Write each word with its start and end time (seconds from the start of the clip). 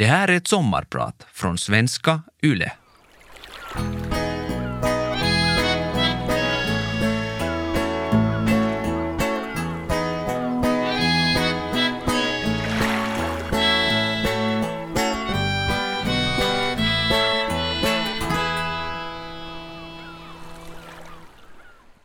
Det 0.00 0.06
här 0.06 0.28
är 0.28 0.36
ett 0.36 0.48
sommarprat 0.48 1.26
från 1.32 1.58
svenska 1.58 2.22
YLE. 2.42 2.72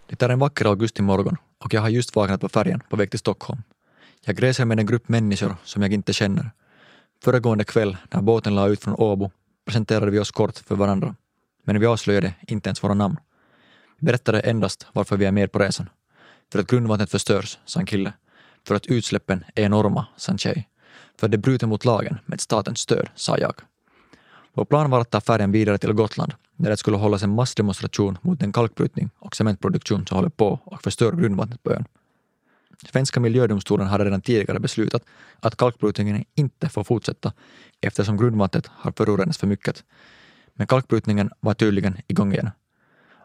Det 0.08 0.22
är 0.22 0.30
en 0.30 0.40
vacker 0.40 0.66
augustimorgon 0.66 1.38
och 1.60 1.74
jag 1.74 1.82
har 1.82 1.90
just 1.90 2.16
vaknat 2.16 2.42
på 2.42 2.50
färjan 2.50 2.82
på 2.90 2.96
väg 2.96 3.10
till 3.10 3.20
Stockholm. 3.20 3.64
Jag 4.26 4.44
reser 4.44 4.66
med 4.66 4.80
en 4.80 4.86
grupp 4.86 5.10
människor 5.10 5.56
som 5.64 5.82
jag 5.82 5.94
inte 5.94 6.14
känner. 6.14 6.52
Föregående 7.24 7.64
kväll 7.64 7.98
när 8.12 8.22
båten 8.22 8.56
la 8.56 8.68
ut 8.68 8.84
från 8.84 8.96
Åbo 8.96 9.32
presenterade 9.66 10.12
vi 10.12 10.20
oss 10.20 10.32
kort 10.32 10.58
för 10.58 10.76
varandra, 10.76 11.16
men 11.64 11.80
vi 11.80 11.86
avslöjade 11.86 12.34
inte 12.48 12.70
ens 12.70 12.84
våra 12.84 12.94
namn. 12.94 13.18
Vi 14.00 14.06
berättade 14.06 14.40
endast 14.40 14.88
varför 14.94 15.18
vi 15.18 15.26
är 15.26 15.32
med 15.32 15.52
på 15.52 15.60
resan. 15.60 15.90
För 16.52 16.60
att 16.60 16.68
grundvattnet 16.68 17.12
förstörs, 17.12 17.60
sa 17.66 17.80
en 17.80 17.86
kille. 17.86 18.14
För 18.68 18.76
att 18.76 18.86
utsläppen 18.86 19.44
är 19.56 19.64
enorma, 19.64 20.08
sa 20.18 20.32
en 20.32 20.38
tjej. 20.38 20.70
För 21.20 21.28
att 21.28 21.32
det 21.32 21.38
bryter 21.38 21.68
mot 21.68 21.86
lagen 21.86 22.18
med 22.26 22.42
statens 22.42 22.80
stöd, 22.80 23.10
sa 23.16 23.38
jag. 23.38 23.54
Vår 24.54 24.66
plan 24.66 24.90
var 24.90 25.02
att 25.02 25.10
ta 25.10 25.22
färjan 25.22 25.52
vidare 25.52 25.78
till 25.78 25.94
Gotland 25.94 26.34
där 26.58 26.70
det 26.70 26.78
skulle 26.78 26.98
hållas 26.98 27.24
en 27.24 27.36
massdemonstration 27.36 28.18
mot 28.22 28.40
den 28.40 28.54
kalkbrytning 28.54 29.10
och 29.20 29.36
cementproduktion 29.36 30.08
som 30.08 30.16
håller 30.16 30.30
på 30.30 30.60
och 30.64 30.84
förstör 30.84 31.12
grundvattnet 31.12 31.64
på 31.64 31.72
ön. 31.72 31.86
Svenska 32.92 33.20
miljödomstolen 33.20 33.88
hade 33.88 34.06
redan 34.06 34.22
tidigare 34.22 34.60
beslutat 34.60 35.04
att 35.40 35.56
kalkbrytningen 35.56 36.26
inte 36.36 36.70
får 36.70 36.84
fortsätta 36.84 37.34
eftersom 37.82 38.18
grundvattnet 38.18 38.68
har 38.68 38.92
förorenats 38.92 39.38
för 39.38 39.48
mycket. 39.48 39.84
Men 40.54 40.68
kalkbrytningen 40.68 41.30
var 41.40 41.54
tydligen 41.54 41.98
igång 42.08 42.34
igen. 42.34 42.50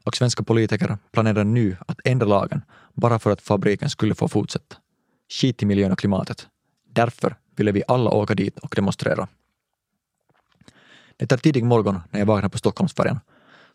Och 0.04 0.16
svenska 0.16 0.42
politiker 0.42 0.98
planerar 1.12 1.44
nu 1.44 1.76
att 1.88 2.00
ändra 2.04 2.26
lagen 2.26 2.62
bara 2.94 3.18
för 3.18 3.30
att 3.30 3.40
fabriken 3.40 3.90
skulle 3.90 4.14
få 4.14 4.28
fortsätta. 4.28 4.76
Skit 5.28 5.62
i 5.62 5.66
miljön 5.66 5.92
och 5.92 5.98
klimatet. 5.98 6.48
Därför 6.92 7.36
ville 7.56 7.72
vi 7.72 7.82
alla 7.88 8.10
åka 8.10 8.34
dit 8.34 8.58
och 8.58 8.72
demonstrera. 8.76 9.28
Det 11.16 11.32
är 11.32 11.36
tidig 11.36 11.64
morgon 11.64 12.00
när 12.10 12.18
jag 12.18 12.26
vaknar 12.26 12.48
på 12.48 12.58
Stockholmsfärjan. 12.58 13.20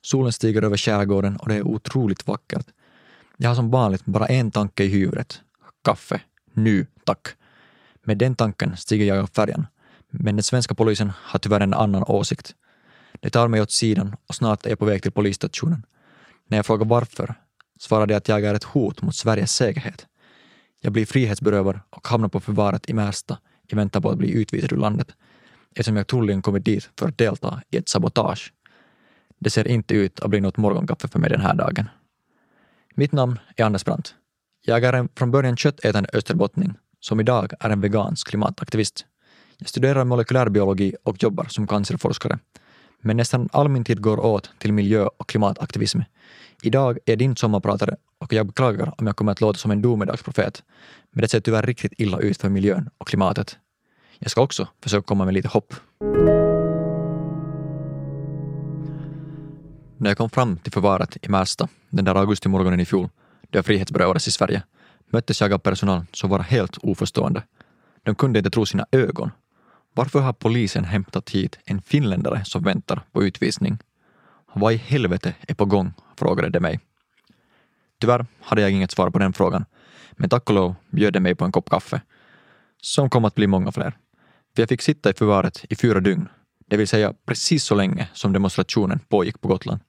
Solen 0.01 0.33
stiger 0.33 0.61
över 0.61 0.77
skärgården 0.77 1.37
och 1.37 1.49
det 1.49 1.55
är 1.55 1.67
otroligt 1.67 2.27
vackert. 2.27 2.65
Jag 3.37 3.49
har 3.49 3.55
som 3.55 3.71
vanligt 3.71 4.05
bara 4.05 4.25
en 4.25 4.51
tanke 4.51 4.83
i 4.83 4.87
huvudet. 4.87 5.41
Kaffe. 5.85 6.21
Nu, 6.53 6.85
tack. 7.03 7.27
Med 8.03 8.17
den 8.17 8.35
tanken 8.35 8.77
stiger 8.77 9.05
jag 9.05 9.17
av 9.17 9.27
färjan. 9.27 9.67
Men 10.09 10.35
den 10.35 10.43
svenska 10.43 10.75
polisen 10.75 11.11
har 11.15 11.39
tyvärr 11.39 11.59
en 11.59 11.73
annan 11.73 12.03
åsikt. 12.03 12.55
De 13.19 13.29
tar 13.29 13.47
mig 13.47 13.61
åt 13.61 13.71
sidan 13.71 14.15
och 14.27 14.35
snart 14.35 14.65
är 14.65 14.69
jag 14.69 14.79
på 14.79 14.85
väg 14.85 15.01
till 15.01 15.11
polisstationen. 15.11 15.85
När 16.47 16.57
jag 16.57 16.65
frågar 16.65 16.85
varför 16.85 17.35
svarar 17.79 18.07
de 18.07 18.15
att 18.15 18.27
jag 18.27 18.43
är 18.43 18.53
ett 18.53 18.63
hot 18.63 19.01
mot 19.01 19.15
Sveriges 19.15 19.51
säkerhet. 19.51 20.05
Jag 20.81 20.93
blir 20.93 21.05
frihetsberövad 21.05 21.79
och 21.89 22.07
hamnar 22.07 22.29
på 22.29 22.39
förvaret 22.39 22.89
i 22.89 22.93
Märsta 22.93 23.37
i 23.67 23.75
väntan 23.75 24.01
på 24.01 24.09
att 24.09 24.17
bli 24.17 24.31
utvisad 24.31 24.71
ur 24.71 24.77
landet 24.77 25.07
eftersom 25.71 25.95
jag 25.95 26.07
troligen 26.07 26.41
kommit 26.41 26.65
dit 26.65 26.89
för 26.99 27.07
att 27.07 27.17
delta 27.17 27.61
i 27.69 27.77
ett 27.77 27.89
sabotage. 27.89 28.53
Det 29.39 29.49
ser 29.49 29.67
inte 29.67 29.93
ut 29.93 30.19
att 30.19 30.29
bli 30.29 30.41
något 30.41 30.57
morgonkaffe 30.57 31.07
för 31.07 31.19
mig 31.19 31.29
den 31.29 31.41
här 31.41 31.55
dagen. 31.55 31.89
Mitt 32.95 33.11
namn 33.11 33.39
är 33.55 33.63
Anders 33.63 33.85
Brandt. 33.85 34.15
Jag 34.67 34.83
är 34.83 34.93
en 34.93 35.09
från 35.15 35.31
början 35.31 35.57
köttätande 35.57 36.09
österbottning 36.13 36.73
som 36.99 37.19
idag 37.19 37.53
är 37.59 37.69
en 37.69 37.81
vegansk 37.81 38.27
klimataktivist. 38.27 39.05
Jag 39.57 39.69
studerar 39.69 40.05
molekylärbiologi 40.05 40.95
och 41.03 41.23
jobbar 41.23 41.45
som 41.49 41.67
cancerforskare. 41.67 42.39
Men 43.01 43.17
nästan 43.17 43.49
all 43.51 43.69
min 43.69 43.83
tid 43.83 44.01
går 44.01 44.19
åt 44.19 44.49
till 44.57 44.73
miljö 44.73 45.05
och 45.17 45.29
klimataktivism. 45.29 45.99
Idag 46.61 46.97
är 47.05 47.15
din 47.15 47.35
sommarpratare 47.35 47.95
och 48.17 48.33
jag 48.33 48.45
beklagar 48.45 48.93
om 48.97 49.07
jag 49.07 49.15
kommer 49.15 49.31
att 49.31 49.41
låta 49.41 49.59
som 49.59 49.71
en 49.71 49.81
domedagsprofet. 49.81 50.63
Men 51.11 51.21
det 51.21 51.27
ser 51.27 51.39
tyvärr 51.39 51.63
riktigt 51.63 51.93
illa 51.97 52.19
ut 52.19 52.37
för 52.37 52.49
miljön 52.49 52.89
och 52.97 53.07
klimatet. 53.07 53.57
Jag 54.19 54.31
ska 54.31 54.41
också 54.41 54.67
försöka 54.83 55.05
komma 55.05 55.25
med 55.25 55.33
lite 55.33 55.47
hopp. 55.47 55.73
När 59.97 60.09
jag 60.09 60.17
kom 60.17 60.29
fram 60.29 60.57
till 60.57 60.71
förvaret 60.71 61.17
i 61.21 61.29
Märsta 61.29 61.67
den 61.89 62.05
där 62.05 62.15
augustimorgonen 62.15 62.79
i 62.79 62.85
fjol, 62.85 63.09
det 63.55 63.57
jag 63.57 63.65
frihetsberövades 63.65 64.27
i 64.27 64.31
Sverige, 64.31 64.63
möttes 65.11 65.41
jag 65.41 65.53
av 65.53 65.57
personal 65.57 66.05
som 66.11 66.29
var 66.29 66.39
helt 66.39 66.77
oförstående. 66.81 67.43
De 68.03 68.15
kunde 68.15 68.39
inte 68.39 68.49
tro 68.49 68.65
sina 68.65 68.85
ögon. 68.91 69.31
Varför 69.93 70.19
har 70.19 70.33
polisen 70.33 70.83
hämtat 70.83 71.29
hit 71.29 71.59
en 71.65 71.81
finländare 71.81 72.45
som 72.45 72.63
väntar 72.63 73.01
på 73.11 73.23
utvisning? 73.23 73.77
Vad 74.53 74.73
i 74.73 74.75
helvete 74.75 75.33
är 75.47 75.53
på 75.53 75.65
gång? 75.65 75.93
frågade 76.17 76.49
de 76.49 76.59
mig. 76.59 76.79
Tyvärr 78.01 78.25
hade 78.41 78.61
jag 78.61 78.71
inget 78.71 78.91
svar 78.91 79.09
på 79.09 79.19
den 79.19 79.33
frågan, 79.33 79.65
men 80.11 80.29
tack 80.29 80.49
och 80.49 80.55
lov 80.55 80.75
bjöd 80.89 81.13
de 81.13 81.19
mig 81.19 81.35
på 81.35 81.45
en 81.45 81.51
kopp 81.51 81.69
kaffe, 81.69 82.01
som 82.81 83.09
kom 83.09 83.25
att 83.25 83.35
bli 83.35 83.47
många 83.47 83.71
fler. 83.71 83.91
För 84.55 84.61
jag 84.61 84.69
fick 84.69 84.81
sitta 84.81 85.09
i 85.09 85.13
förvaret 85.13 85.65
i 85.69 85.75
fyra 85.75 85.99
dygn, 85.99 86.27
det 86.67 86.77
vill 86.77 86.87
säga 86.87 87.13
precis 87.25 87.63
så 87.63 87.75
länge 87.75 88.09
som 88.13 88.33
demonstrationen 88.33 88.99
pågick 88.99 89.41
på 89.41 89.47
Gotland. 89.47 89.79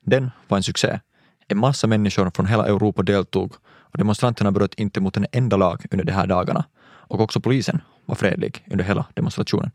Den 0.00 0.30
var 0.48 0.56
en 0.56 0.62
succé. 0.62 1.00
En 1.48 1.58
massa 1.58 1.86
människor 1.86 2.30
från 2.34 2.46
hela 2.46 2.66
Europa 2.66 3.02
deltog 3.02 3.52
och 3.66 3.98
demonstranterna 3.98 4.52
bröt 4.52 4.74
inte 4.74 5.00
mot 5.00 5.16
en 5.16 5.26
enda 5.32 5.56
lag 5.56 5.84
under 5.90 6.04
de 6.04 6.12
här 6.12 6.26
dagarna. 6.26 6.64
Och 6.84 7.20
också 7.20 7.40
polisen 7.40 7.80
var 8.06 8.14
fredlig 8.14 8.64
under 8.70 8.84
hela 8.84 9.06
demonstrationen. 9.14 9.70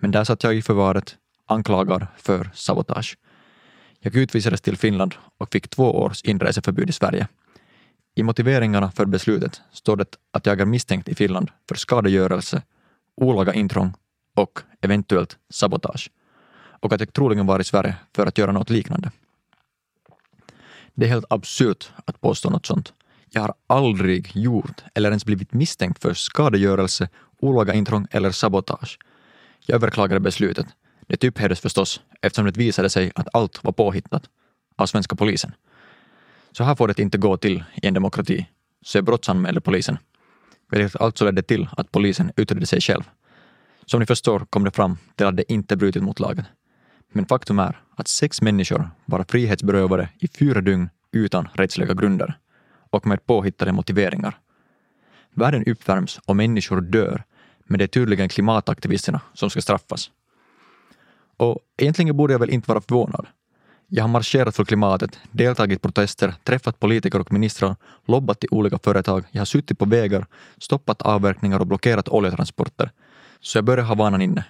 Men 0.00 0.10
där 0.10 0.24
satt 0.24 0.42
jag 0.42 0.54
i 0.54 0.62
förvaret, 0.62 1.16
anklagad 1.46 2.06
för 2.16 2.50
sabotage. 2.54 3.16
Jag 4.00 4.16
utvisades 4.16 4.60
till 4.60 4.76
Finland 4.76 5.14
och 5.38 5.52
fick 5.52 5.68
två 5.68 6.02
års 6.02 6.22
inreseförbud 6.22 6.90
i 6.90 6.92
Sverige. 6.92 7.28
I 8.14 8.22
motiveringarna 8.22 8.90
för 8.90 9.06
beslutet 9.06 9.60
står 9.72 9.96
det 9.96 10.16
att 10.30 10.46
jag 10.46 10.60
är 10.60 10.64
misstänkt 10.64 11.08
i 11.08 11.14
Finland 11.14 11.50
för 11.68 11.74
skadegörelse 11.74 12.62
olaga 13.20 13.54
intrång 13.54 13.94
och 14.34 14.60
eventuellt 14.80 15.36
sabotage 15.50 16.10
och 16.80 16.92
att 16.92 17.00
jag 17.00 17.12
troligen 17.12 17.46
var 17.46 17.60
i 17.60 17.64
Sverige 17.64 17.96
för 18.14 18.26
att 18.26 18.38
göra 18.38 18.52
något 18.52 18.70
liknande. 18.70 19.10
Det 20.98 21.06
är 21.06 21.08
helt 21.08 21.24
absurt 21.30 21.92
att 22.04 22.20
påstå 22.20 22.50
något 22.50 22.66
sånt. 22.66 22.92
Jag 23.30 23.42
har 23.42 23.54
aldrig 23.66 24.30
gjort 24.34 24.82
eller 24.94 25.08
ens 25.08 25.24
blivit 25.24 25.52
misstänkt 25.52 26.02
för 26.02 26.14
skadegörelse, 26.14 27.08
olaga 27.40 27.74
intrång 27.74 28.06
eller 28.10 28.30
sabotage. 28.30 28.98
Jag 29.66 29.74
överklagade 29.74 30.20
beslutet. 30.20 30.66
Det 31.06 31.24
upphävdes 31.24 31.58
typ 31.58 31.62
förstås 31.62 32.00
eftersom 32.22 32.44
det 32.44 32.56
visade 32.56 32.90
sig 32.90 33.12
att 33.14 33.28
allt 33.32 33.64
var 33.64 33.72
påhittat 33.72 34.22
av 34.76 34.86
svenska 34.86 35.16
polisen. 35.16 35.52
Så 36.52 36.64
här 36.64 36.74
får 36.74 36.88
det 36.88 36.98
inte 36.98 37.18
gå 37.18 37.36
till 37.36 37.64
i 37.82 37.86
en 37.86 37.94
demokrati. 37.94 38.46
Så 38.82 38.98
jag 38.98 39.04
brottsanmälde 39.04 39.60
polisen 39.60 39.98
vilket 40.70 41.00
alltså 41.00 41.24
ledde 41.24 41.42
till 41.42 41.68
att 41.76 41.92
polisen 41.92 42.32
utredde 42.36 42.66
sig 42.66 42.80
själv. 42.80 43.02
Som 43.86 44.00
ni 44.00 44.06
förstår 44.06 44.46
kom 44.50 44.64
det 44.64 44.70
fram 44.70 44.98
till 45.16 45.26
att 45.26 45.36
det 45.36 45.52
inte 45.52 45.76
brutit 45.76 46.02
mot 46.02 46.20
lagen. 46.20 46.44
Men 47.12 47.26
faktum 47.26 47.58
är 47.58 47.80
att 47.96 48.08
sex 48.08 48.42
människor 48.42 48.90
var 49.04 49.24
frihetsberövade 49.28 50.08
i 50.18 50.28
fyra 50.28 50.60
dygn 50.60 50.90
utan 51.12 51.48
rättsliga 51.52 51.94
grunder 51.94 52.38
och 52.90 53.06
med 53.06 53.26
påhittade 53.26 53.72
motiveringar. 53.72 54.38
Världen 55.34 55.64
uppvärms 55.66 56.20
och 56.26 56.36
människor 56.36 56.80
dör, 56.80 57.22
men 57.64 57.78
det 57.78 57.84
är 57.84 57.88
tydligen 57.88 58.28
klimataktivisterna 58.28 59.20
som 59.34 59.50
ska 59.50 59.60
straffas. 59.60 60.10
Och 61.36 61.58
egentligen 61.76 62.16
borde 62.16 62.34
jag 62.34 62.40
väl 62.40 62.50
inte 62.50 62.68
vara 62.68 62.80
förvånad. 62.80 63.26
Jag 63.88 64.04
har 64.04 64.08
marscherat 64.08 64.56
för 64.56 64.64
klimatet, 64.64 65.18
deltagit 65.30 65.78
i 65.78 65.82
protester, 65.82 66.34
träffat 66.44 66.80
politiker 66.80 67.20
och 67.20 67.32
ministrar, 67.32 67.76
lobbat 68.06 68.44
i 68.44 68.46
olika 68.50 68.78
företag, 68.78 69.24
jag 69.30 69.40
har 69.40 69.46
suttit 69.46 69.78
på 69.78 69.84
vägar, 69.84 70.26
stoppat 70.58 71.02
avverkningar 71.02 71.60
och 71.60 71.66
blockerat 71.66 72.08
oljetransporter. 72.08 72.90
Så 73.40 73.58
jag 73.58 73.64
börjar 73.64 73.84
ha 73.84 73.94
vanan 73.94 74.22
inne. 74.22 74.44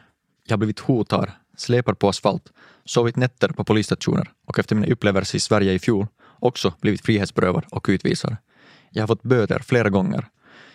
Jag 0.47 0.53
har 0.53 0.59
blivit 0.59 0.79
hotad, 0.79 1.31
släpad 1.61 1.99
på 1.99 2.09
asfalt, 2.09 2.53
sovit 2.85 3.17
nätter 3.17 3.49
på 3.49 3.65
polisstationer 3.65 4.31
och 4.47 4.59
efter 4.59 4.77
mina 4.77 4.93
upplevelser 4.93 5.37
i 5.37 5.41
Sverige 5.41 5.73
i 5.73 5.79
fjol 5.79 6.07
också 6.39 6.75
blivit 6.81 7.05
frihetsberövad 7.05 7.65
och 7.71 7.87
utvisad. 7.89 8.37
Jag 8.91 9.03
har 9.03 9.07
fått 9.07 9.23
böter 9.23 9.59
flera 9.59 9.91
gånger. 9.91 10.27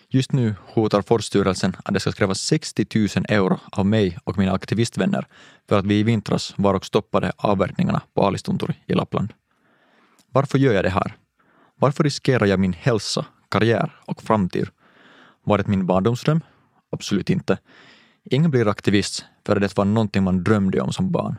Just 0.10 0.32
nu 0.32 0.56
hotar 0.66 1.02
Forststyrelsen 1.02 1.76
att 1.86 1.94
det 1.94 2.00
ska 2.00 2.12
krävas 2.12 2.42
60 2.42 2.86
000 2.96 3.08
euro 3.30 3.60
av 3.72 3.86
mig 3.86 4.18
och 4.24 4.38
mina 4.38 4.52
aktivistvänner 4.52 5.28
för 5.70 5.80
att 5.80 5.86
vi 5.86 6.00
i 6.00 6.04
vintras 6.04 6.54
var 6.58 6.74
och 6.74 6.86
stoppade 6.86 7.32
avverkningarna 7.38 8.02
på 8.14 8.26
Alistuntur 8.26 8.74
i 8.86 8.94
Lappland. 8.94 9.34
Varför 10.32 10.58
gör 10.58 10.74
jag 10.74 10.84
det 10.84 10.90
här? 10.90 11.16
Varför 11.76 12.04
riskerar 12.04 12.46
jag 12.46 12.60
min 12.60 12.74
hälsa, 12.74 13.26
karriär 13.50 14.00
och 14.06 14.24
framtid? 14.24 14.68
Var 15.44 15.58
det 15.58 15.68
min 15.68 15.86
barndomsdröm? 15.86 16.42
Absolut 16.92 17.30
inte. 17.30 17.58
Ingen 18.26 18.52
blir 18.52 18.68
aktivist 18.68 19.26
för 19.46 19.56
att 19.56 19.62
det 19.62 19.78
var 19.78 19.86
någonting 19.86 20.24
man 20.24 20.44
drömde 20.44 20.82
om 20.82 20.94
som 20.94 21.12
barn. 21.12 21.36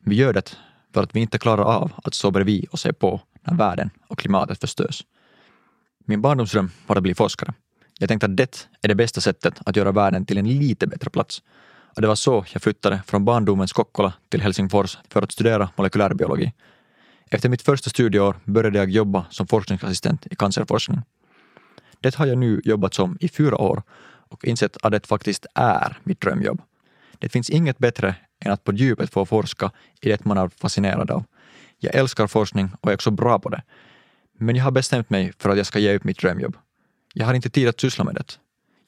Vi 0.00 0.14
gör 0.14 0.32
det 0.32 0.56
för 0.94 1.02
att 1.02 1.16
vi 1.16 1.20
inte 1.20 1.38
klarar 1.38 1.62
av 1.62 1.92
att 2.04 2.14
stå 2.14 2.30
bredvid 2.30 2.68
och 2.70 2.78
se 2.78 2.92
på 2.92 3.20
när 3.42 3.54
världen 3.54 3.90
och 4.08 4.18
klimatet 4.18 4.60
förstörs. 4.60 5.04
Min 6.04 6.22
barndomsdröm 6.22 6.70
var 6.86 6.96
att 6.96 7.02
bli 7.02 7.14
forskare. 7.14 7.54
Jag 7.98 8.08
tänkte 8.08 8.26
att 8.26 8.36
det 8.36 8.68
är 8.82 8.88
det 8.88 8.94
bästa 8.94 9.20
sättet 9.20 9.60
att 9.66 9.76
göra 9.76 9.92
världen 9.92 10.26
till 10.26 10.38
en 10.38 10.58
lite 10.58 10.86
bättre 10.86 11.10
plats. 11.10 11.42
Och 11.96 12.02
det 12.02 12.08
var 12.08 12.14
så 12.14 12.44
jag 12.52 12.62
flyttade 12.62 13.02
från 13.06 13.24
barndomens 13.24 13.72
Kokkola 13.72 14.12
till 14.28 14.40
Helsingfors 14.40 14.98
för 15.08 15.22
att 15.22 15.32
studera 15.32 15.68
molekylärbiologi. 15.76 16.52
Efter 17.30 17.48
mitt 17.48 17.62
första 17.62 17.90
studieår 17.90 18.36
började 18.44 18.78
jag 18.78 18.90
jobba 18.90 19.26
som 19.30 19.46
forskningsassistent 19.46 20.26
i 20.26 20.36
cancerforskning. 20.36 21.02
Det 22.00 22.14
har 22.14 22.26
jag 22.26 22.38
nu 22.38 22.60
jobbat 22.64 22.94
som 22.94 23.16
i 23.20 23.28
fyra 23.28 23.56
år 23.56 23.82
och 24.36 24.44
insett 24.44 24.76
att 24.82 24.92
det 24.92 25.06
faktiskt 25.06 25.46
är 25.54 25.98
mitt 26.04 26.20
drömjobb. 26.20 26.62
Det 27.18 27.28
finns 27.28 27.50
inget 27.50 27.78
bättre 27.78 28.14
än 28.40 28.52
att 28.52 28.64
på 28.64 28.72
djupet 28.72 29.12
få 29.12 29.26
forska 29.26 29.70
i 30.00 30.08
det 30.08 30.24
man 30.24 30.38
är 30.38 30.48
fascinerad 30.48 31.10
av. 31.10 31.24
Jag 31.78 31.94
älskar 31.94 32.26
forskning 32.26 32.70
och 32.80 32.90
är 32.90 32.94
också 32.94 33.10
bra 33.10 33.38
på 33.38 33.48
det. 33.48 33.62
Men 34.38 34.56
jag 34.56 34.64
har 34.64 34.70
bestämt 34.70 35.10
mig 35.10 35.32
för 35.38 35.50
att 35.50 35.56
jag 35.56 35.66
ska 35.66 35.78
ge 35.78 35.96
upp 35.96 36.04
mitt 36.04 36.18
drömjobb. 36.18 36.56
Jag 37.14 37.26
har 37.26 37.34
inte 37.34 37.50
tid 37.50 37.68
att 37.68 37.80
syssla 37.80 38.04
med 38.04 38.14
det. 38.14 38.38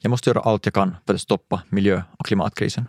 Jag 0.01 0.11
måste 0.11 0.31
göra 0.31 0.41
allt 0.41 0.67
jag 0.67 0.75
kan 0.75 0.97
för 1.07 1.15
att 1.15 1.21
stoppa 1.21 1.63
miljö 1.69 2.03
och 2.19 2.27
klimatkrisen. 2.27 2.87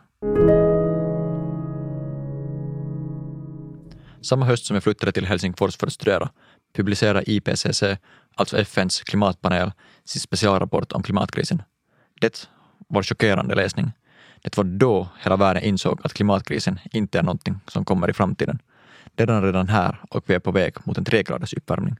Samma 4.21 4.45
höst 4.45 4.65
som 4.65 4.73
jag 4.73 4.83
flyttade 4.83 5.11
till 5.11 5.25
Helsingfors 5.25 5.77
för 5.77 5.87
att 5.87 5.93
studera 5.93 6.29
publicerade 6.75 7.31
IPCC, 7.31 7.83
alltså 8.35 8.57
FNs 8.57 9.01
klimatpanel, 9.01 9.71
sin 10.05 10.21
specialrapport 10.21 10.91
om 10.91 11.03
klimatkrisen. 11.03 11.61
Det 12.19 12.49
var 12.87 13.03
chockerande 13.03 13.55
läsning. 13.55 13.91
Det 14.41 14.57
var 14.57 14.63
då 14.63 15.07
hela 15.23 15.37
världen 15.37 15.63
insåg 15.63 16.01
att 16.03 16.13
klimatkrisen 16.13 16.79
inte 16.91 17.19
är 17.19 17.23
någonting 17.23 17.59
som 17.67 17.85
kommer 17.85 18.09
i 18.09 18.13
framtiden. 18.13 18.59
Den 19.15 19.29
är 19.29 19.41
redan 19.41 19.69
här 19.69 19.99
och 20.09 20.23
vi 20.27 20.33
är 20.33 20.39
på 20.39 20.51
väg 20.51 20.73
mot 20.83 20.97
en 20.97 21.05
tregraders 21.05 21.53
uppvärmning. 21.53 21.95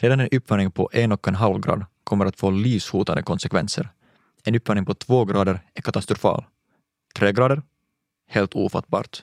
Redan 0.00 0.20
en 0.20 0.28
uppvärmning 0.32 0.70
på 0.70 0.90
en 0.92 1.12
och 1.12 1.28
en 1.28 1.34
halv 1.34 1.60
grad 1.60 1.84
kommer 2.04 2.26
att 2.26 2.36
få 2.36 2.50
livshotande 2.50 3.22
konsekvenser. 3.22 3.88
En 4.44 4.54
uppvärmning 4.54 4.84
på 4.84 4.94
två 4.94 5.24
grader 5.24 5.60
är 5.74 5.82
katastrofal. 5.82 6.44
Tre 7.16 7.32
grader? 7.32 7.62
Helt 8.28 8.54
ofattbart. 8.54 9.22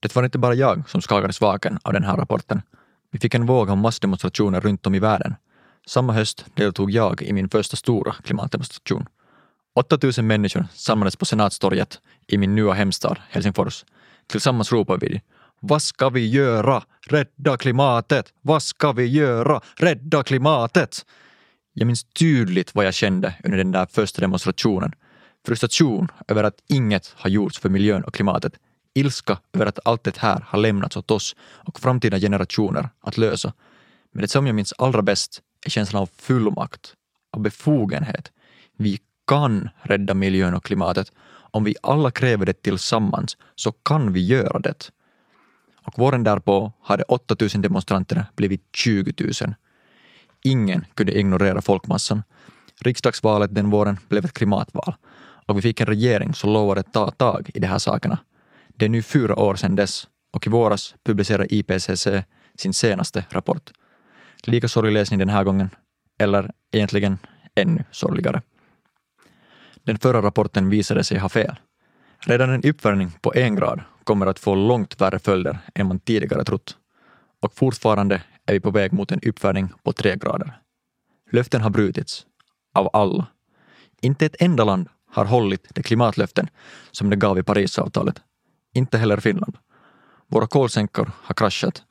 Det 0.00 0.16
var 0.16 0.24
inte 0.24 0.38
bara 0.38 0.54
jag 0.54 0.88
som 0.88 1.00
skakades 1.00 1.40
vaken 1.40 1.78
av 1.82 1.92
den 1.92 2.04
här 2.04 2.16
rapporten. 2.16 2.62
Vi 3.10 3.18
fick 3.18 3.34
en 3.34 3.46
våg 3.46 3.70
av 3.70 3.76
massdemonstrationer 3.76 4.60
runt 4.60 4.86
om 4.86 4.94
i 4.94 4.98
världen. 4.98 5.34
Samma 5.86 6.12
höst 6.12 6.44
deltog 6.54 6.90
jag 6.90 7.22
i 7.22 7.32
min 7.32 7.48
första 7.48 7.76
stora 7.76 8.12
klimatdemonstration. 8.12 9.06
8000 9.74 10.26
människor 10.26 10.66
samlades 10.74 11.16
på 11.16 11.24
Senatstorget 11.24 12.00
i 12.26 12.38
min 12.38 12.54
nya 12.54 12.72
hemstad 12.72 13.18
Helsingfors. 13.30 13.84
Tillsammans 14.26 14.72
ropade 14.72 15.06
vi 15.06 15.20
vad 15.66 15.82
ska 15.82 16.08
vi 16.08 16.28
göra? 16.28 16.82
Rädda 17.06 17.56
klimatet! 17.56 18.32
Vad 18.40 18.62
ska 18.62 18.92
vi 18.92 19.06
göra? 19.06 19.60
Rädda 19.76 20.22
klimatet! 20.22 21.06
Jag 21.72 21.86
minns 21.86 22.04
tydligt 22.04 22.74
vad 22.74 22.86
jag 22.86 22.94
kände 22.94 23.34
under 23.44 23.58
den 23.58 23.72
där 23.72 23.86
första 23.86 24.20
demonstrationen. 24.20 24.92
Frustration 25.46 26.08
över 26.28 26.44
att 26.44 26.54
inget 26.68 27.12
har 27.16 27.30
gjorts 27.30 27.58
för 27.58 27.68
miljön 27.68 28.04
och 28.04 28.14
klimatet. 28.14 28.52
Ilska 28.94 29.38
över 29.52 29.66
att 29.66 29.78
allt 29.84 30.04
det 30.04 30.16
här 30.18 30.44
har 30.48 30.58
lämnats 30.58 30.96
åt 30.96 31.10
oss 31.10 31.36
och 31.40 31.80
framtida 31.80 32.18
generationer 32.18 32.88
att 33.00 33.18
lösa. 33.18 33.52
Men 34.12 34.22
det 34.22 34.28
som 34.28 34.46
jag 34.46 34.54
minns 34.54 34.72
allra 34.78 35.02
bäst 35.02 35.42
känslan 35.70 36.02
av 36.02 36.08
fullmakt, 36.16 36.94
av 37.32 37.40
befogenhet. 37.40 38.32
Vi 38.76 38.98
kan 39.26 39.68
rädda 39.82 40.14
miljön 40.14 40.54
och 40.54 40.64
klimatet. 40.64 41.12
Om 41.26 41.64
vi 41.64 41.74
alla 41.82 42.10
kräver 42.10 42.46
det 42.46 42.62
tillsammans 42.62 43.36
så 43.54 43.72
kan 43.72 44.12
vi 44.12 44.26
göra 44.26 44.58
det. 44.58 44.90
Och 45.86 45.98
våren 45.98 46.24
därpå 46.24 46.72
hade 46.82 47.02
8000 47.02 47.62
demonstranter 47.62 48.26
blivit 48.36 48.68
20 48.76 49.24
000. 49.42 49.54
Ingen 50.42 50.86
kunde 50.94 51.18
ignorera 51.18 51.62
folkmassan. 51.62 52.22
Riksdagsvalet 52.80 53.54
den 53.54 53.70
våren 53.70 53.98
blev 54.08 54.24
ett 54.24 54.32
klimatval 54.32 54.94
och 55.46 55.58
vi 55.58 55.62
fick 55.62 55.80
en 55.80 55.86
regering 55.86 56.34
som 56.34 56.50
lovade 56.50 56.82
ta 56.82 57.10
tag 57.10 57.50
i 57.54 57.60
de 57.60 57.66
här 57.66 57.78
sakerna. 57.78 58.18
Det 58.76 58.84
är 58.84 58.88
nu 58.88 59.02
fyra 59.02 59.36
år 59.36 59.56
sedan 59.56 59.76
dess 59.76 60.08
och 60.32 60.46
i 60.46 60.50
våras 60.50 60.94
publicerade 61.04 61.54
IPCC 61.54 62.08
sin 62.58 62.74
senaste 62.74 63.24
rapport. 63.30 63.70
Lika 64.46 64.68
sorglig 64.68 64.92
läsning 64.92 65.18
den 65.18 65.28
här 65.28 65.44
gången, 65.44 65.70
eller 66.18 66.50
egentligen 66.72 67.18
ännu 67.54 67.84
sorgligare. 67.90 68.42
Den 69.82 69.98
förra 69.98 70.22
rapporten 70.22 70.70
visade 70.70 71.04
sig 71.04 71.18
ha 71.18 71.28
fel. 71.28 71.56
Redan 72.18 72.50
en 72.50 72.62
uppvärmning 72.62 73.10
på 73.20 73.34
en 73.34 73.56
grad 73.56 73.80
kommer 74.04 74.26
att 74.26 74.38
få 74.38 74.54
långt 74.54 75.00
värre 75.00 75.18
följder 75.18 75.58
än 75.74 75.86
man 75.86 75.98
tidigare 75.98 76.44
trott. 76.44 76.76
Och 77.42 77.54
fortfarande 77.54 78.22
är 78.46 78.52
vi 78.52 78.60
på 78.60 78.70
väg 78.70 78.92
mot 78.92 79.12
en 79.12 79.20
uppvärmning 79.26 79.68
på 79.82 79.92
tre 79.92 80.16
grader. 80.16 80.58
Löften 81.30 81.60
har 81.60 81.70
brutits. 81.70 82.26
Av 82.74 82.90
alla. 82.92 83.26
Inte 84.00 84.26
ett 84.26 84.36
enda 84.40 84.64
land 84.64 84.88
har 85.10 85.24
hållit 85.24 85.74
de 85.74 85.82
klimatlöften 85.82 86.48
som 86.90 87.10
de 87.10 87.16
gav 87.16 87.38
i 87.38 87.42
Parisavtalet. 87.42 88.22
Inte 88.74 88.98
heller 88.98 89.16
Finland. 89.16 89.56
Våra 90.26 90.46
kolsänkor 90.46 91.10
har 91.22 91.34
kraschat 91.34 91.82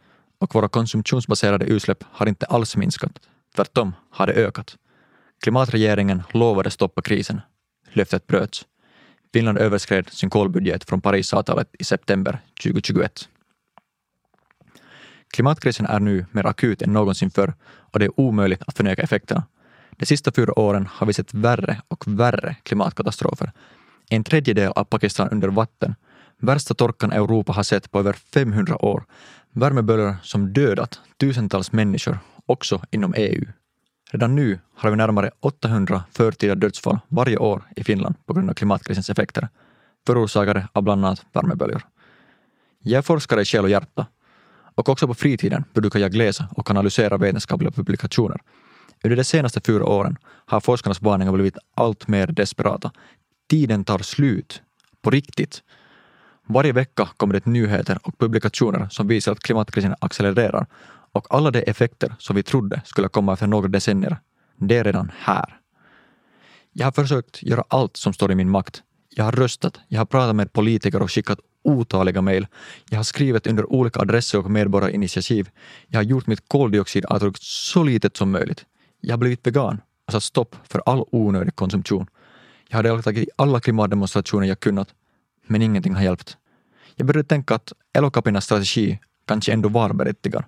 och 0.44 0.56
våra 0.56 0.68
konsumtionsbaserade 0.68 1.66
utsläpp 1.66 2.04
har 2.12 2.28
inte 2.28 2.46
alls 2.46 2.76
minskat. 2.76 3.20
Tvärtom 3.56 3.94
har 4.10 4.28
det 4.28 4.34
ökat. 4.34 4.78
Klimatregeringen 5.44 6.24
lovade 6.32 6.72
stoppa 6.72 7.02
krisen. 7.02 7.42
Löftet 7.94 8.28
bröts. 8.28 8.66
Finland 9.34 9.58
överskred 9.58 10.10
sin 10.10 10.30
kolbudget 10.30 10.84
från 10.84 11.02
Parisavtalet 11.02 11.70
i 11.80 11.84
september 11.84 12.40
2021. 12.64 13.30
Klimatkrisen 15.34 15.86
är 15.86 16.00
nu 16.00 16.26
mer 16.32 16.46
akut 16.46 16.82
än 16.82 16.94
någonsin 16.94 17.32
förr 17.32 17.54
och 17.64 18.00
det 18.00 18.06
är 18.06 18.20
omöjligt 18.20 18.64
att 18.68 18.78
förneka 18.78 19.02
effekterna. 19.02 19.44
De 19.92 20.06
sista 20.06 20.32
fyra 20.32 20.60
åren 20.60 20.88
har 20.92 21.08
vi 21.08 21.14
sett 21.14 21.34
värre 21.34 21.82
och 21.88 22.08
värre 22.08 22.56
klimatkatastrofer. 22.64 23.52
En 24.10 24.24
tredjedel 24.24 24.72
av 24.76 24.84
Pakistan 24.84 25.30
under 25.30 25.48
vatten, 25.48 25.96
värsta 26.44 26.74
torkan 26.74 27.12
Europa 27.12 27.52
har 27.54 27.64
sett 27.64 27.92
på 27.92 28.00
över 28.00 28.14
500 28.14 28.86
år, 28.86 29.04
värmeböljor 29.52 30.16
som 30.24 30.54
dödat 30.54 31.00
tusentals 31.20 31.72
människor, 31.72 32.20
också 32.46 32.82
inom 32.92 33.14
EU. 33.18 33.46
Redan 34.12 34.36
nu 34.36 34.60
har 34.76 34.90
vi 34.90 34.96
närmare 34.96 35.32
800 35.40 36.04
förtida 36.12 36.56
dödsfall 36.56 37.00
varje 37.08 37.38
år 37.38 37.64
i 37.76 37.84
Finland 37.84 38.16
på 38.26 38.34
grund 38.34 38.50
av 38.50 38.54
klimatkrisens 38.54 39.10
effekter, 39.10 39.50
förorsakade 40.08 40.68
av 40.74 40.84
bland 40.84 41.06
annat 41.06 41.26
värmeböljor. 41.34 41.82
Jag 42.80 42.98
är 42.98 43.02
forskare 43.02 43.42
i 43.42 43.46
själ 43.46 43.64
och 43.64 43.70
hjärta 43.70 44.06
och 44.76 44.90
också 44.90 45.08
på 45.08 45.14
fritiden 45.14 45.64
brukar 45.74 46.00
jag 46.00 46.16
läsa 46.16 46.48
och 46.52 46.72
analysera 46.72 47.18
vetenskapliga 47.18 47.72
publikationer. 47.72 48.38
Under 49.04 49.16
de 49.16 49.24
senaste 49.24 49.62
fyra 49.62 49.86
åren 49.86 50.18
har 50.26 50.60
forskarnas 50.60 51.02
varningar 51.02 51.32
blivit 51.32 51.58
allt 51.76 52.08
mer 52.08 52.28
desperata. 52.28 52.92
Tiden 53.50 53.84
tar 53.84 54.00
slut. 54.00 54.62
På 55.02 55.10
riktigt. 55.10 55.64
Varje 56.48 56.72
vecka 56.72 57.10
kommer 57.18 57.34
det 57.34 57.46
nyheter 57.46 58.00
och 58.04 58.18
publikationer 58.18 58.88
som 58.90 59.08
visar 59.08 59.32
att 59.32 59.40
klimatkrisen 59.40 59.96
accelererar 60.00 60.66
och 61.12 61.28
alla 61.30 61.52
de 61.52 61.60
effekter 61.60 62.16
som 62.20 62.36
vi 62.36 62.44
trodde 62.44 62.82
skulle 62.86 63.08
komma 63.08 63.34
efter 63.34 63.48
några 63.48 63.68
decennier, 63.68 64.18
det 64.58 64.78
är 64.78 64.84
redan 64.84 65.12
här. 65.20 65.60
Jag 66.74 66.86
har 66.86 66.92
försökt 66.92 67.44
göra 67.44 67.64
allt 67.68 67.98
som 67.98 68.14
står 68.14 68.32
i 68.32 68.36
min 68.36 68.50
makt. 68.50 68.84
Jag 69.10 69.24
har 69.24 69.32
röstat, 69.32 69.80
jag 69.88 70.00
har 70.00 70.06
pratat 70.06 70.36
med 70.36 70.54
politiker 70.54 71.02
och 71.02 71.12
skickat 71.12 71.40
otaliga 71.64 72.22
mejl. 72.22 72.48
Jag 72.90 73.00
har 73.00 73.04
skrivit 73.04 73.48
under 73.48 73.74
olika 73.74 74.00
adresser 74.00 74.40
och 74.40 74.52
medborgarinitiativ. 74.52 75.50
Jag 75.88 76.00
har 76.00 76.04
gjort 76.04 76.28
mitt 76.28 76.50
koldioxidavtryck 76.50 77.38
så 77.40 77.84
litet 77.84 78.18
som 78.18 78.32
möjligt. 78.32 78.66
Jag 79.02 79.14
har 79.14 79.18
blivit 79.18 79.48
vegan 79.48 79.82
och 80.08 80.14
satt 80.14 80.24
stopp 80.24 80.56
för 80.64 80.82
all 80.86 81.06
onödig 81.12 81.56
konsumtion. 81.56 82.08
Jag 82.70 82.78
har 82.78 82.84
deltagit 82.84 83.28
i 83.28 83.30
alla 83.36 83.60
klimatdemonstrationer 83.60 84.48
jag 84.48 84.60
kunnat, 84.60 84.88
men 85.48 85.62
ingenting 85.62 85.94
har 85.94 86.04
hjälpt. 86.04 86.38
Jag 86.96 87.08
började 87.08 87.28
tänka 87.28 87.56
att 87.56 87.74
Elokapinas 87.94 88.46
strategi 88.46 89.00
kanske 89.28 89.54
ändå 89.54 89.70
var 89.70 89.94
berättigad. 89.94 90.44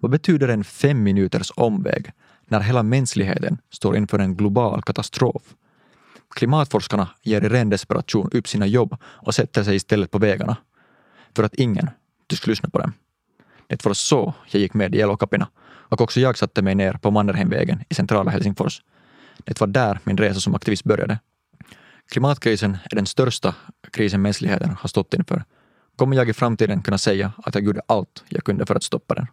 Vad 0.00 0.10
betyder 0.10 0.48
en 0.48 0.64
fem 0.64 1.02
minuters 1.02 1.52
omväg 1.56 2.12
när 2.46 2.60
hela 2.60 2.82
mänskligheten 2.82 3.58
står 3.70 3.96
inför 3.96 4.18
en 4.18 4.36
global 4.36 4.82
katastrof? 4.82 5.42
Klimatforskarna 6.34 7.08
ger 7.22 7.44
i 7.44 7.48
ren 7.48 7.70
desperation 7.70 8.30
upp 8.32 8.48
sina 8.48 8.66
jobb 8.66 8.96
och 9.04 9.34
sätter 9.34 9.64
sig 9.64 9.76
istället 9.76 10.10
på 10.10 10.18
vägarna. 10.18 10.56
För 11.36 11.42
att 11.42 11.54
ingen 11.54 11.90
tycks 12.28 12.46
lyssna 12.46 12.68
på 12.68 12.78
dem. 12.78 12.92
Det 13.66 13.84
var 13.84 13.94
så 13.94 14.34
jag 14.50 14.60
gick 14.60 14.74
med 14.74 14.94
i 14.94 15.00
Elokapina 15.00 15.48
och 15.64 16.00
också 16.00 16.20
jag 16.20 16.38
satte 16.38 16.62
mig 16.62 16.74
ner 16.74 16.92
på 16.92 17.10
Mannerheimvägen 17.10 17.84
i 17.88 17.94
centrala 17.94 18.30
Helsingfors. 18.30 18.82
Det 19.44 19.60
var 19.60 19.66
där 19.66 19.98
min 20.04 20.16
resa 20.16 20.40
som 20.40 20.54
aktivist 20.54 20.84
började. 20.84 21.18
Klimatkrisen 22.10 22.78
är 22.90 22.96
den 22.96 23.06
största 23.06 23.54
krisen 23.92 24.22
mänskligheten 24.22 24.76
har 24.80 24.88
stått 24.88 25.14
inför. 25.14 25.44
Kommer 25.96 26.16
jag 26.16 26.28
i 26.28 26.32
framtiden 26.32 26.82
kunna 26.82 26.98
säga 26.98 27.32
att 27.36 27.54
jag 27.54 27.64
gjorde 27.64 27.80
allt 27.86 28.24
jag 28.28 28.44
kunde 28.44 28.66
för 28.66 28.74
att 28.74 28.82
stoppa 28.82 29.14
den? 29.14 29.26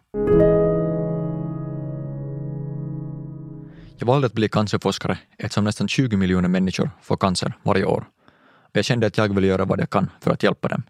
Jag 3.96 4.06
valde 4.06 4.26
att 4.26 4.32
bli 4.32 4.48
cancerforskare 4.48 5.18
eftersom 5.38 5.64
nästan 5.64 5.88
20 5.88 6.16
miljoner 6.16 6.48
människor 6.48 6.90
får 7.02 7.16
cancer 7.16 7.52
varje 7.62 7.84
år. 7.84 8.04
Och 8.44 8.76
jag 8.76 8.84
kände 8.84 9.06
att 9.06 9.18
jag 9.18 9.34
ville 9.34 9.46
göra 9.46 9.64
vad 9.64 9.80
jag 9.80 9.90
kan 9.90 10.10
för 10.20 10.30
att 10.30 10.42
hjälpa 10.42 10.68
dem. 10.68 10.82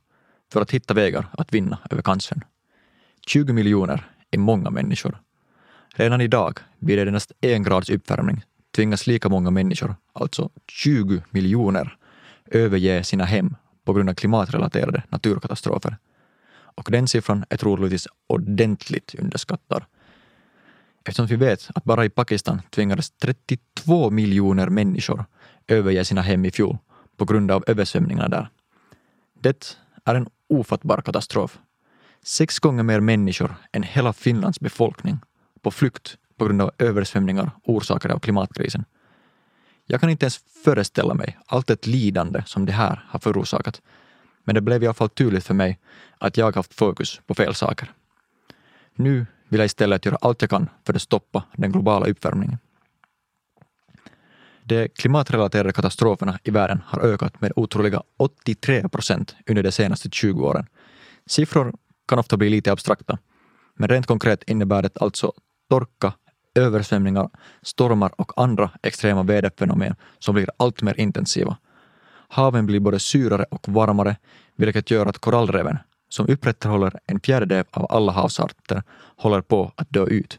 För 0.52 0.60
att 0.60 0.70
hitta 0.70 0.94
vägar 0.94 1.28
att 1.32 1.54
vinna 1.54 1.78
över 1.90 2.02
cancern. 2.02 2.44
20 3.26 3.52
miljoner 3.52 4.10
är 4.30 4.38
många 4.38 4.70
människor. 4.70 5.20
Redan 5.94 6.20
idag, 6.20 6.58
vid 6.78 7.12
nästan 7.12 7.36
en 7.40 7.62
grads 7.62 7.90
uppvärmning, 7.90 8.44
tvingas 8.72 9.06
lika 9.06 9.28
många 9.28 9.50
människor, 9.50 9.94
alltså 10.12 10.50
20 10.68 11.22
miljoner, 11.30 11.96
överge 12.46 13.04
sina 13.04 13.24
hem 13.24 13.56
på 13.84 13.92
grund 13.92 14.10
av 14.10 14.14
klimatrelaterade 14.14 15.02
naturkatastrofer. 15.08 15.96
Och 16.74 16.88
den 16.90 17.08
siffran 17.08 17.44
är 17.50 17.56
troligtvis 17.56 18.08
ordentligt 18.26 19.14
underskattad. 19.18 19.84
Eftersom 21.04 21.26
vi 21.26 21.36
vet 21.36 21.70
att 21.74 21.84
bara 21.84 22.04
i 22.04 22.10
Pakistan 22.10 22.62
tvingades 22.70 23.10
32 23.10 24.10
miljoner 24.10 24.68
människor 24.68 25.24
överge 25.68 26.04
sina 26.04 26.20
hem 26.20 26.44
i 26.44 26.50
fjol 26.50 26.78
på 27.16 27.24
grund 27.24 27.50
av 27.50 27.64
översvämningarna 27.66 28.28
där. 28.28 28.48
Det 29.40 29.76
är 30.04 30.14
en 30.14 30.28
ofattbar 30.48 31.00
katastrof. 31.00 31.58
Sex 32.24 32.58
gånger 32.58 32.82
mer 32.82 33.00
människor 33.00 33.54
än 33.72 33.82
hela 33.82 34.12
Finlands 34.12 34.60
befolkning 34.60 35.18
på 35.60 35.70
flykt 35.70 36.16
på 36.42 36.46
grund 36.46 36.62
av 36.62 36.70
översvämningar 36.78 37.50
orsakade 37.64 38.14
av 38.14 38.18
klimatkrisen. 38.18 38.84
Jag 39.86 40.00
kan 40.00 40.10
inte 40.10 40.24
ens 40.24 40.40
föreställa 40.64 41.14
mig 41.14 41.38
allt 41.46 41.66
det 41.66 41.86
lidande 41.86 42.42
som 42.46 42.66
det 42.66 42.72
här 42.72 43.04
har 43.08 43.18
förorsakat, 43.18 43.82
men 44.44 44.54
det 44.54 44.60
blev 44.60 44.82
i 44.82 44.86
alla 44.86 44.94
fall 44.94 45.08
tydligt 45.08 45.44
för 45.44 45.54
mig 45.54 45.78
att 46.18 46.36
jag 46.36 46.56
haft 46.56 46.74
fokus 46.74 47.20
på 47.26 47.34
fel 47.34 47.54
saker. 47.54 47.92
Nu 48.94 49.26
vill 49.48 49.60
jag 49.60 49.66
istället 49.66 50.06
göra 50.06 50.18
allt 50.20 50.42
jag 50.42 50.50
kan 50.50 50.68
för 50.86 50.94
att 50.94 51.02
stoppa 51.02 51.42
den 51.56 51.72
globala 51.72 52.06
uppvärmningen. 52.06 52.58
De 54.64 54.88
klimatrelaterade 54.88 55.72
katastroferna 55.72 56.38
i 56.44 56.50
världen 56.50 56.82
har 56.86 57.00
ökat 57.00 57.40
med 57.40 57.52
otroliga 57.56 58.02
83 58.16 58.88
procent 58.88 59.36
under 59.46 59.62
de 59.62 59.72
senaste 59.72 60.08
20 60.12 60.46
åren. 60.46 60.66
Siffror 61.26 61.74
kan 62.08 62.18
ofta 62.18 62.36
bli 62.36 62.50
lite 62.50 62.72
abstrakta, 62.72 63.18
men 63.74 63.88
rent 63.88 64.06
konkret 64.06 64.42
innebär 64.42 64.82
det 64.82 64.96
alltså 64.96 65.32
torka, 65.72 66.12
översvämningar, 66.54 67.30
stormar 67.62 68.12
och 68.16 68.32
andra 68.36 68.70
extrema 68.82 69.22
väderfenomen 69.22 69.94
som 70.18 70.34
blir 70.34 70.48
allt 70.56 70.82
mer 70.82 71.00
intensiva. 71.00 71.56
Haven 72.28 72.66
blir 72.66 72.80
både 72.80 73.00
syrare 73.00 73.44
och 73.50 73.68
varmare, 73.68 74.16
vilket 74.56 74.90
gör 74.90 75.06
att 75.06 75.18
korallreven, 75.18 75.78
som 76.08 76.28
upprätthåller 76.28 77.00
en 77.06 77.20
fjärdedel 77.20 77.64
av 77.70 77.86
alla 77.90 78.12
havsarter, 78.12 78.82
håller 79.16 79.40
på 79.40 79.72
att 79.76 79.90
dö 79.90 80.04
ut. 80.04 80.38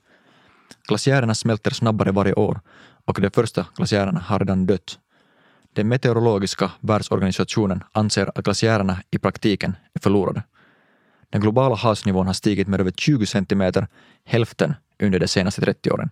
Glaciärerna 0.87 1.35
smälter 1.35 1.71
snabbare 1.71 2.11
varje 2.11 2.33
år 2.33 2.59
och 3.05 3.21
de 3.21 3.29
första 3.29 3.65
glaciärerna 3.75 4.19
har 4.19 4.39
redan 4.39 4.65
dött. 4.65 4.99
Den 5.73 5.87
meteorologiska 5.87 6.71
världsorganisationen 6.79 7.83
anser 7.91 8.31
att 8.35 8.45
glaciärerna 8.45 8.97
i 9.11 9.17
praktiken 9.17 9.75
är 9.93 9.99
förlorade. 9.99 10.43
Den 11.29 11.41
globala 11.41 11.75
havsnivån 11.75 12.27
har 12.27 12.33
stigit 12.33 12.67
med 12.67 12.79
över 12.79 12.91
20 12.91 13.25
centimeter, 13.25 13.87
hälften 14.25 14.73
under 15.03 15.19
de 15.19 15.27
senaste 15.27 15.61
30 15.61 15.91
åren. 15.91 16.09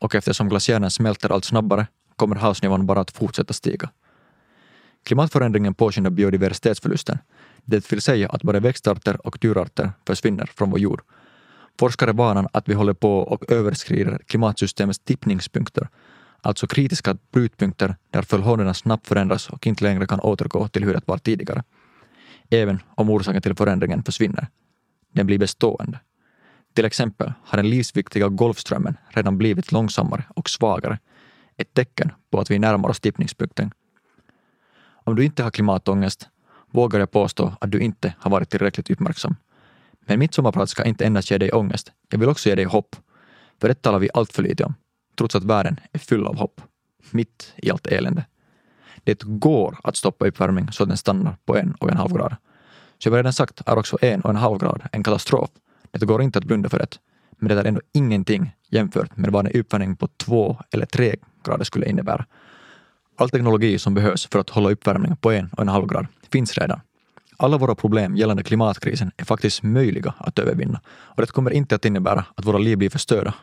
Och 0.00 0.14
eftersom 0.14 0.48
glaciären 0.48 0.90
smälter 0.90 1.32
allt 1.32 1.44
snabbare 1.44 1.86
kommer 2.16 2.36
havsnivån 2.36 2.86
bara 2.86 3.00
att 3.00 3.10
fortsätta 3.10 3.52
stiga. 3.52 3.90
Klimatförändringen 5.04 5.74
påskyndar 5.74 6.10
biodiversitetsförlusten. 6.10 7.18
Det 7.64 7.92
vill 7.92 8.02
säga 8.02 8.28
att 8.28 8.42
både 8.42 8.60
växtarter 8.60 9.26
och 9.26 9.44
djurarter 9.44 9.92
försvinner 10.06 10.46
från 10.46 10.70
vår 10.70 10.80
jord. 10.80 11.02
Forskare 11.78 12.12
varnar 12.12 12.48
att 12.52 12.68
vi 12.68 12.74
håller 12.74 12.92
på 12.92 13.18
och 13.18 13.52
överskrider 13.52 14.18
klimatsystemets 14.26 14.98
tippningspunkter, 14.98 15.88
alltså 16.40 16.66
kritiska 16.66 17.16
brytpunkter 17.32 17.96
där 18.10 18.22
förhållandena 18.22 18.74
snabbt 18.74 19.08
förändras 19.08 19.48
och 19.48 19.66
inte 19.66 19.84
längre 19.84 20.06
kan 20.06 20.20
återgå 20.20 20.68
till 20.68 20.84
hur 20.84 20.94
det 20.94 21.02
var 21.06 21.18
tidigare. 21.18 21.62
Även 22.50 22.78
om 22.94 23.10
orsaken 23.10 23.42
till 23.42 23.54
förändringen 23.54 24.02
försvinner. 24.02 24.46
Den 25.12 25.26
blir 25.26 25.38
bestående. 25.38 26.00
Till 26.74 26.84
exempel 26.84 27.32
har 27.44 27.56
den 27.56 27.70
livsviktiga 27.70 28.28
Golfströmmen 28.28 28.96
redan 29.08 29.38
blivit 29.38 29.72
långsammare 29.72 30.24
och 30.34 30.50
svagare, 30.50 30.98
ett 31.56 31.74
tecken 31.74 32.12
på 32.30 32.40
att 32.40 32.50
vi 32.50 32.58
närmar 32.58 32.88
oss 32.88 33.00
tippningspunkten. 33.00 33.70
Om 35.04 35.16
du 35.16 35.24
inte 35.24 35.42
har 35.42 35.50
klimatångest 35.50 36.28
vågar 36.70 37.00
jag 37.00 37.10
påstå 37.10 37.52
att 37.60 37.70
du 37.70 37.80
inte 37.80 38.14
har 38.18 38.30
varit 38.30 38.50
tillräckligt 38.50 38.90
uppmärksam. 38.90 39.36
Men 40.06 40.18
mitt 40.18 40.34
sommarprat 40.34 40.70
ska 40.70 40.84
inte 40.84 41.04
endast 41.04 41.30
ge 41.30 41.38
dig 41.38 41.52
ångest, 41.52 41.92
jag 42.10 42.18
vill 42.18 42.28
också 42.28 42.48
ge 42.48 42.54
dig 42.54 42.64
hopp. 42.64 42.96
För 43.60 43.68
det 43.68 43.74
talar 43.74 43.98
vi 43.98 44.08
allt 44.14 44.32
för 44.32 44.42
lite 44.42 44.64
om, 44.64 44.74
trots 45.18 45.34
att 45.34 45.44
världen 45.44 45.80
är 45.92 45.98
full 45.98 46.26
av 46.26 46.36
hopp. 46.36 46.60
Mitt 47.10 47.52
i 47.56 47.70
allt 47.70 47.86
elände. 47.86 48.24
Det 49.04 49.22
går 49.22 49.78
att 49.84 49.96
stoppa 49.96 50.26
uppvärmning 50.26 50.72
så 50.72 50.82
att 50.82 50.88
den 50.88 50.98
stannar 50.98 51.36
på 51.44 51.56
en 51.56 51.74
och 51.80 51.90
en 51.90 51.96
halv 51.96 52.12
grad. 52.12 52.36
Som 52.98 53.12
jag 53.12 53.18
redan 53.18 53.32
sagt 53.32 53.62
är 53.66 53.78
också 53.78 53.98
en 54.00 54.20
och 54.20 54.30
en 54.30 54.36
halv 54.36 54.58
grad 54.58 54.82
en 54.92 55.02
katastrof 55.02 55.50
det 56.00 56.06
går 56.06 56.22
inte 56.22 56.38
att 56.38 56.44
blunda 56.44 56.68
för 56.68 56.78
det, 56.78 56.98
men 57.38 57.48
det 57.48 57.60
är 57.60 57.64
ändå 57.64 57.80
ingenting 57.92 58.56
jämfört 58.70 59.16
med 59.16 59.32
vad 59.32 59.46
en 59.46 59.60
uppvärmning 59.60 59.96
på 59.96 60.08
två 60.08 60.58
eller 60.70 60.86
tre 60.86 61.16
grader 61.44 61.64
skulle 61.64 61.86
innebära. 61.86 62.26
All 63.16 63.30
teknologi 63.30 63.78
som 63.78 63.94
behövs 63.94 64.26
för 64.26 64.38
att 64.38 64.50
hålla 64.50 64.70
uppvärmningen 64.70 65.16
på 65.16 65.30
en 65.30 65.50
och 65.52 65.62
en 65.62 65.68
halv 65.68 65.86
grad 65.86 66.06
finns 66.32 66.58
redan. 66.58 66.80
Alla 67.36 67.58
våra 67.58 67.74
problem 67.74 68.16
gällande 68.16 68.42
klimatkrisen 68.42 69.12
är 69.16 69.24
faktiskt 69.24 69.62
möjliga 69.62 70.14
att 70.18 70.38
övervinna 70.38 70.80
och 70.88 71.22
det 71.22 71.32
kommer 71.32 71.50
inte 71.50 71.74
att 71.74 71.84
innebära 71.84 72.24
att 72.34 72.44
våra 72.44 72.58
liv 72.58 72.78
blir 72.78 72.90
förstörda. 72.90 73.34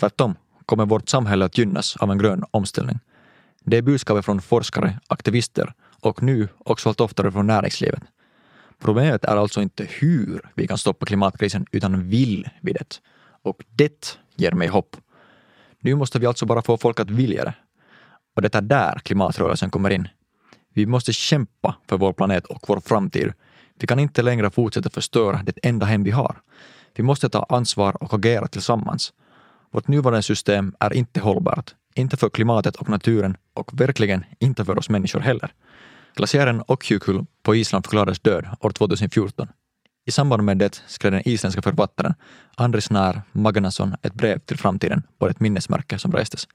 Tvärtom 0.00 0.34
kommer 0.66 0.86
vårt 0.86 1.08
samhälle 1.08 1.44
att 1.44 1.58
gynnas 1.58 1.96
av 1.96 2.10
en 2.10 2.18
grön 2.18 2.44
omställning. 2.50 2.98
Det 3.64 3.76
är 3.76 3.82
budskapet 3.82 4.24
från 4.24 4.42
forskare, 4.42 5.00
aktivister 5.06 5.72
och 6.00 6.22
nu 6.22 6.48
också 6.58 6.88
allt 6.88 7.00
oftare 7.00 7.32
från 7.32 7.46
näringslivet. 7.46 8.02
Problemet 8.80 9.24
är 9.24 9.36
alltså 9.36 9.62
inte 9.62 9.86
hur 9.88 10.50
vi 10.54 10.66
kan 10.66 10.78
stoppa 10.78 11.06
klimatkrisen, 11.06 11.66
utan 11.72 12.08
vill 12.08 12.48
vi 12.60 12.72
det? 12.72 13.00
Och 13.42 13.64
det 13.70 14.18
ger 14.36 14.52
mig 14.52 14.68
hopp. 14.68 14.96
Nu 15.80 15.94
måste 15.94 16.18
vi 16.18 16.26
alltså 16.26 16.46
bara 16.46 16.62
få 16.62 16.76
folk 16.76 17.00
att 17.00 17.10
vilja 17.10 17.44
det. 17.44 17.54
Och 18.36 18.42
det 18.42 18.54
är 18.54 18.62
där 18.62 18.98
klimatrörelsen 18.98 19.70
kommer 19.70 19.90
in. 19.90 20.08
Vi 20.74 20.86
måste 20.86 21.12
kämpa 21.12 21.74
för 21.88 21.98
vår 21.98 22.12
planet 22.12 22.46
och 22.46 22.64
vår 22.68 22.80
framtid. 22.80 23.32
Vi 23.80 23.86
kan 23.86 23.98
inte 23.98 24.22
längre 24.22 24.50
fortsätta 24.50 24.90
förstöra 24.90 25.40
det 25.44 25.58
enda 25.62 25.86
hem 25.86 26.04
vi 26.04 26.10
har. 26.10 26.36
Vi 26.94 27.02
måste 27.02 27.28
ta 27.28 27.46
ansvar 27.48 28.02
och 28.02 28.14
agera 28.14 28.48
tillsammans. 28.48 29.12
Vårt 29.70 29.88
nuvarande 29.88 30.22
system 30.22 30.74
är 30.80 30.92
inte 30.92 31.20
hållbart. 31.20 31.74
Inte 31.94 32.16
för 32.16 32.28
klimatet 32.28 32.76
och 32.76 32.88
naturen 32.88 33.36
och 33.54 33.80
verkligen 33.80 34.24
inte 34.38 34.64
för 34.64 34.78
oss 34.78 34.88
människor 34.88 35.20
heller. 35.20 35.52
Glaciären 36.16 36.62
Okjukul 36.66 37.26
på 37.42 37.54
Island 37.54 37.84
förklarades 37.84 38.20
död 38.20 38.46
år 38.60 38.70
2014. 38.70 39.48
I 40.06 40.10
samband 40.10 40.42
med 40.42 40.58
det 40.58 40.82
skrev 40.86 41.12
den 41.12 41.28
isländska 41.28 41.62
författaren 41.62 42.14
Andris 42.56 42.90
Nær 42.90 43.22
Magnason 43.32 43.94
ett 44.02 44.14
brev 44.14 44.38
till 44.38 44.58
framtiden 44.58 45.02
på 45.18 45.28
ett 45.28 45.40
minnesmärke 45.40 45.98
som 45.98 46.12
restes. 46.12 46.48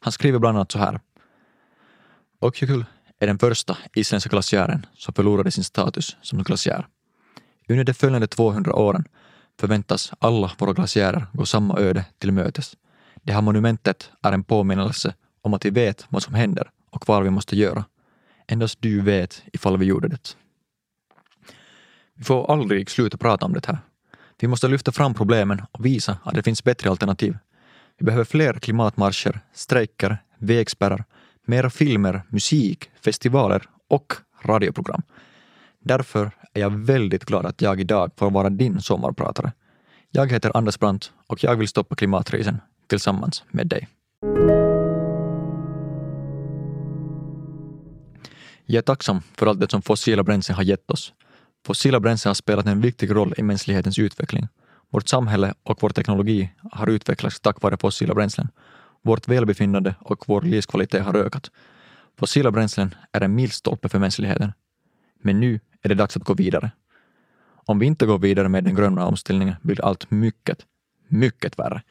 Han 0.00 0.12
skriver 0.12 0.38
bland 0.38 0.56
annat 0.56 0.72
så 0.72 0.78
här. 0.78 1.00
Okjökull 2.40 2.84
är 3.18 3.26
den 3.26 3.38
första 3.38 3.78
isländska 3.94 4.30
glaciären 4.30 4.86
som 4.94 5.14
förlorade 5.14 5.50
sin 5.50 5.64
status 5.64 6.16
som 6.22 6.42
glaciär. 6.42 6.86
Under 7.68 7.84
de 7.84 7.94
följande 7.94 8.26
200 8.26 8.74
åren 8.74 9.04
förväntas 9.60 10.12
alla 10.18 10.50
våra 10.58 10.72
glaciärer 10.72 11.26
gå 11.32 11.46
samma 11.46 11.78
öde 11.78 12.04
till 12.18 12.32
mötes. 12.32 12.76
Det 13.22 13.32
här 13.32 13.42
monumentet 13.42 14.10
är 14.22 14.32
en 14.32 14.44
påminnelse 14.44 15.14
om 15.42 15.54
att 15.54 15.64
vi 15.64 15.70
vet 15.70 16.06
vad 16.08 16.22
som 16.22 16.34
händer 16.34 16.70
och 16.90 17.08
vad 17.08 17.22
vi 17.22 17.30
måste 17.30 17.56
göra 17.56 17.84
Endast 18.50 18.82
du 18.82 19.00
vet 19.00 19.42
ifall 19.52 19.78
vi 19.78 19.86
gjorde 19.86 20.08
det. 20.08 20.36
Vi 22.14 22.24
får 22.24 22.52
aldrig 22.52 22.90
sluta 22.90 23.18
prata 23.18 23.46
om 23.46 23.52
det 23.52 23.66
här. 23.66 23.78
Vi 24.40 24.48
måste 24.48 24.68
lyfta 24.68 24.92
fram 24.92 25.14
problemen 25.14 25.62
och 25.72 25.86
visa 25.86 26.18
att 26.24 26.34
det 26.34 26.42
finns 26.42 26.64
bättre 26.64 26.90
alternativ. 26.90 27.38
Vi 27.98 28.04
behöver 28.04 28.24
fler 28.24 28.54
klimatmarscher, 28.54 29.40
strejker, 29.52 30.18
vägspärrar, 30.38 31.04
mera 31.46 31.70
filmer, 31.70 32.22
musik, 32.28 32.90
festivaler 33.04 33.62
och 33.88 34.12
radioprogram. 34.42 35.02
Därför 35.78 36.30
är 36.54 36.60
jag 36.60 36.70
väldigt 36.70 37.24
glad 37.24 37.46
att 37.46 37.62
jag 37.62 37.80
idag 37.80 38.10
får 38.16 38.30
vara 38.30 38.50
din 38.50 38.80
sommarpratare. 38.80 39.52
Jag 40.10 40.32
heter 40.32 40.56
Anders 40.56 40.78
Brandt 40.78 41.12
och 41.26 41.44
jag 41.44 41.56
vill 41.56 41.68
stoppa 41.68 41.94
klimatkrisen 41.94 42.60
tillsammans 42.86 43.44
med 43.50 43.66
dig. 43.66 43.88
Jag 48.70 48.78
är 48.78 48.82
tacksam 48.82 49.20
för 49.36 49.46
allt 49.46 49.60
det 49.60 49.70
som 49.70 49.82
fossila 49.82 50.22
bränslen 50.22 50.56
har 50.56 50.62
gett 50.62 50.90
oss. 50.90 51.12
Fossila 51.66 52.00
bränslen 52.00 52.30
har 52.30 52.34
spelat 52.34 52.66
en 52.66 52.80
viktig 52.80 53.14
roll 53.14 53.34
i 53.36 53.42
mänsklighetens 53.42 53.98
utveckling. 53.98 54.48
Vårt 54.90 55.08
samhälle 55.08 55.54
och 55.62 55.82
vår 55.82 55.90
teknologi 55.90 56.50
har 56.72 56.86
utvecklats 56.86 57.40
tack 57.40 57.62
vare 57.62 57.76
fossila 57.76 58.14
bränslen. 58.14 58.48
Vårt 59.02 59.28
välbefinnande 59.28 59.94
och 60.00 60.24
vår 60.28 60.42
livskvalitet 60.42 61.04
har 61.04 61.14
ökat. 61.14 61.50
Fossila 62.18 62.50
bränslen 62.50 62.94
är 63.12 63.20
en 63.20 63.34
milstolpe 63.34 63.88
för 63.88 63.98
mänskligheten. 63.98 64.52
Men 65.22 65.40
nu 65.40 65.60
är 65.82 65.88
det 65.88 65.94
dags 65.94 66.16
att 66.16 66.24
gå 66.24 66.34
vidare. 66.34 66.70
Om 67.66 67.78
vi 67.78 67.86
inte 67.86 68.06
går 68.06 68.18
vidare 68.18 68.48
med 68.48 68.64
den 68.64 68.74
gröna 68.74 69.06
omställningen 69.06 69.54
blir 69.62 69.84
allt 69.84 70.10
mycket, 70.10 70.58
mycket 71.08 71.58
värre. 71.58 71.82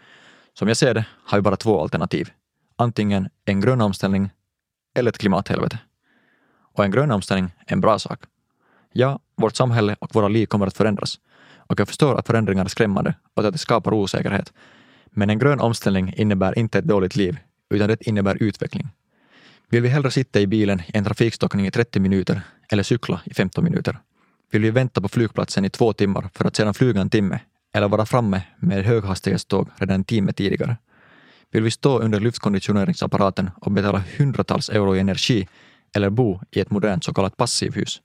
Som 0.53 0.67
jag 0.67 0.77
ser 0.77 0.93
det 0.93 1.05
har 1.25 1.37
vi 1.37 1.41
bara 1.41 1.55
två 1.55 1.81
alternativ. 1.81 2.29
Antingen 2.75 3.29
en 3.45 3.61
grön 3.61 3.81
omställning 3.81 4.29
eller 4.95 5.09
ett 5.09 5.17
klimathelvete. 5.17 5.79
Och 6.73 6.85
en 6.85 6.91
grön 6.91 7.11
omställning 7.11 7.51
är 7.67 7.73
en 7.73 7.81
bra 7.81 7.99
sak. 7.99 8.19
Ja, 8.93 9.19
vårt 9.35 9.55
samhälle 9.55 9.95
och 9.99 10.15
våra 10.15 10.27
liv 10.27 10.45
kommer 10.45 10.67
att 10.67 10.77
förändras. 10.77 11.19
Och 11.57 11.79
jag 11.79 11.87
förstår 11.87 12.15
att 12.15 12.27
förändringar 12.27 12.65
är 12.65 12.69
skrämmande 12.69 13.13
och 13.33 13.45
att 13.45 13.53
det 13.53 13.57
skapar 13.57 13.93
osäkerhet. 13.93 14.53
Men 15.11 15.29
en 15.29 15.39
grön 15.39 15.59
omställning 15.59 16.13
innebär 16.17 16.59
inte 16.59 16.79
ett 16.79 16.85
dåligt 16.85 17.15
liv, 17.15 17.37
utan 17.69 17.87
det 17.87 18.07
innebär 18.07 18.43
utveckling. 18.43 18.87
Vill 19.69 19.81
vi 19.81 19.89
hellre 19.89 20.11
sitta 20.11 20.39
i 20.39 20.47
bilen 20.47 20.79
i 20.79 20.97
en 20.97 21.03
trafikstockning 21.03 21.67
i 21.67 21.71
30 21.71 21.99
minuter 21.99 22.41
eller 22.71 22.83
cykla 22.83 23.21
i 23.25 23.33
15 23.33 23.63
minuter? 23.63 23.99
Vill 24.51 24.61
vi 24.61 24.71
vänta 24.71 25.01
på 25.01 25.07
flygplatsen 25.07 25.65
i 25.65 25.69
två 25.69 25.93
timmar 25.93 26.29
för 26.33 26.45
att 26.45 26.55
sedan 26.55 26.73
flyga 26.73 27.01
en 27.01 27.09
timme 27.09 27.39
eller 27.73 27.87
vara 27.87 28.05
framme 28.05 28.41
med 28.57 28.85
höghastighetståg 28.85 29.69
redan 29.75 29.95
en 29.95 30.03
timme 30.03 30.33
tidigare? 30.33 30.77
Vill 31.51 31.63
vi 31.63 31.71
stå 31.71 31.99
under 31.99 32.19
luftkonditioneringsapparaten 32.19 33.49
och 33.55 33.71
betala 33.71 34.03
hundratals 34.17 34.69
euro 34.69 34.95
i 34.95 34.99
energi 34.99 35.47
eller 35.95 36.09
bo 36.09 36.39
i 36.51 36.59
ett 36.59 36.71
modernt 36.71 37.03
så 37.03 37.13
kallat 37.13 37.37
passivhus? 37.37 38.01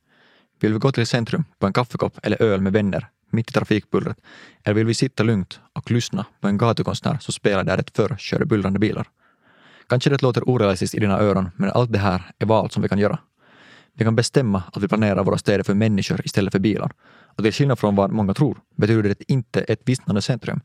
Vill 0.61 0.73
vi 0.73 0.79
gå 0.79 0.93
till 0.93 1.07
centrum 1.07 1.45
på 1.59 1.67
en 1.67 1.73
kaffekopp 1.73 2.19
eller 2.23 2.43
öl 2.43 2.61
med 2.61 2.73
vänner 2.73 3.09
mitt 3.31 3.51
i 3.51 3.53
trafikbullret 3.53 4.17
eller 4.63 4.75
vill 4.75 4.87
vi 4.87 4.95
sitta 4.95 5.23
lugnt 5.23 5.61
och 5.73 5.91
lyssna 5.91 6.27
på 6.41 6.49
en 6.49 6.59
gatukonstnär 6.59 7.19
som 7.21 7.33
spelar 7.33 7.65
där 7.65 7.77
det 7.77 7.97
förr 7.97 8.17
körde 8.19 8.47
bullrande 8.47 8.79
bilar? 8.79 9.07
Kanske 9.89 10.11
det 10.11 10.23
låter 10.23 10.49
orealistiskt 10.49 10.95
i 10.95 11.01
dina 11.01 11.19
öron, 11.19 11.51
men 11.57 11.71
allt 11.71 11.93
det 11.93 11.99
här 11.99 12.23
är 12.39 12.47
val 12.47 12.71
som 12.71 12.83
vi 12.83 12.89
kan 12.89 12.99
göra. 12.99 13.19
Vi 13.97 14.05
kan 14.05 14.17
bestämma 14.17 14.63
att 14.73 14.83
vi 14.83 14.89
planerar 14.89 15.25
våra 15.25 15.39
städer 15.39 15.65
för 15.65 15.75
människor 15.75 16.21
istället 16.25 16.53
för 16.53 16.59
bilar. 16.59 16.93
Och 17.37 17.43
till 17.43 17.53
skillnad 17.53 17.79
från 17.79 17.97
vad 17.97 18.11
många 18.11 18.35
tror 18.35 18.59
betyder 18.77 19.03
det 19.03 19.33
inte 19.33 19.61
ett 19.61 19.81
vissnande 19.85 20.23
centrum. 20.23 20.61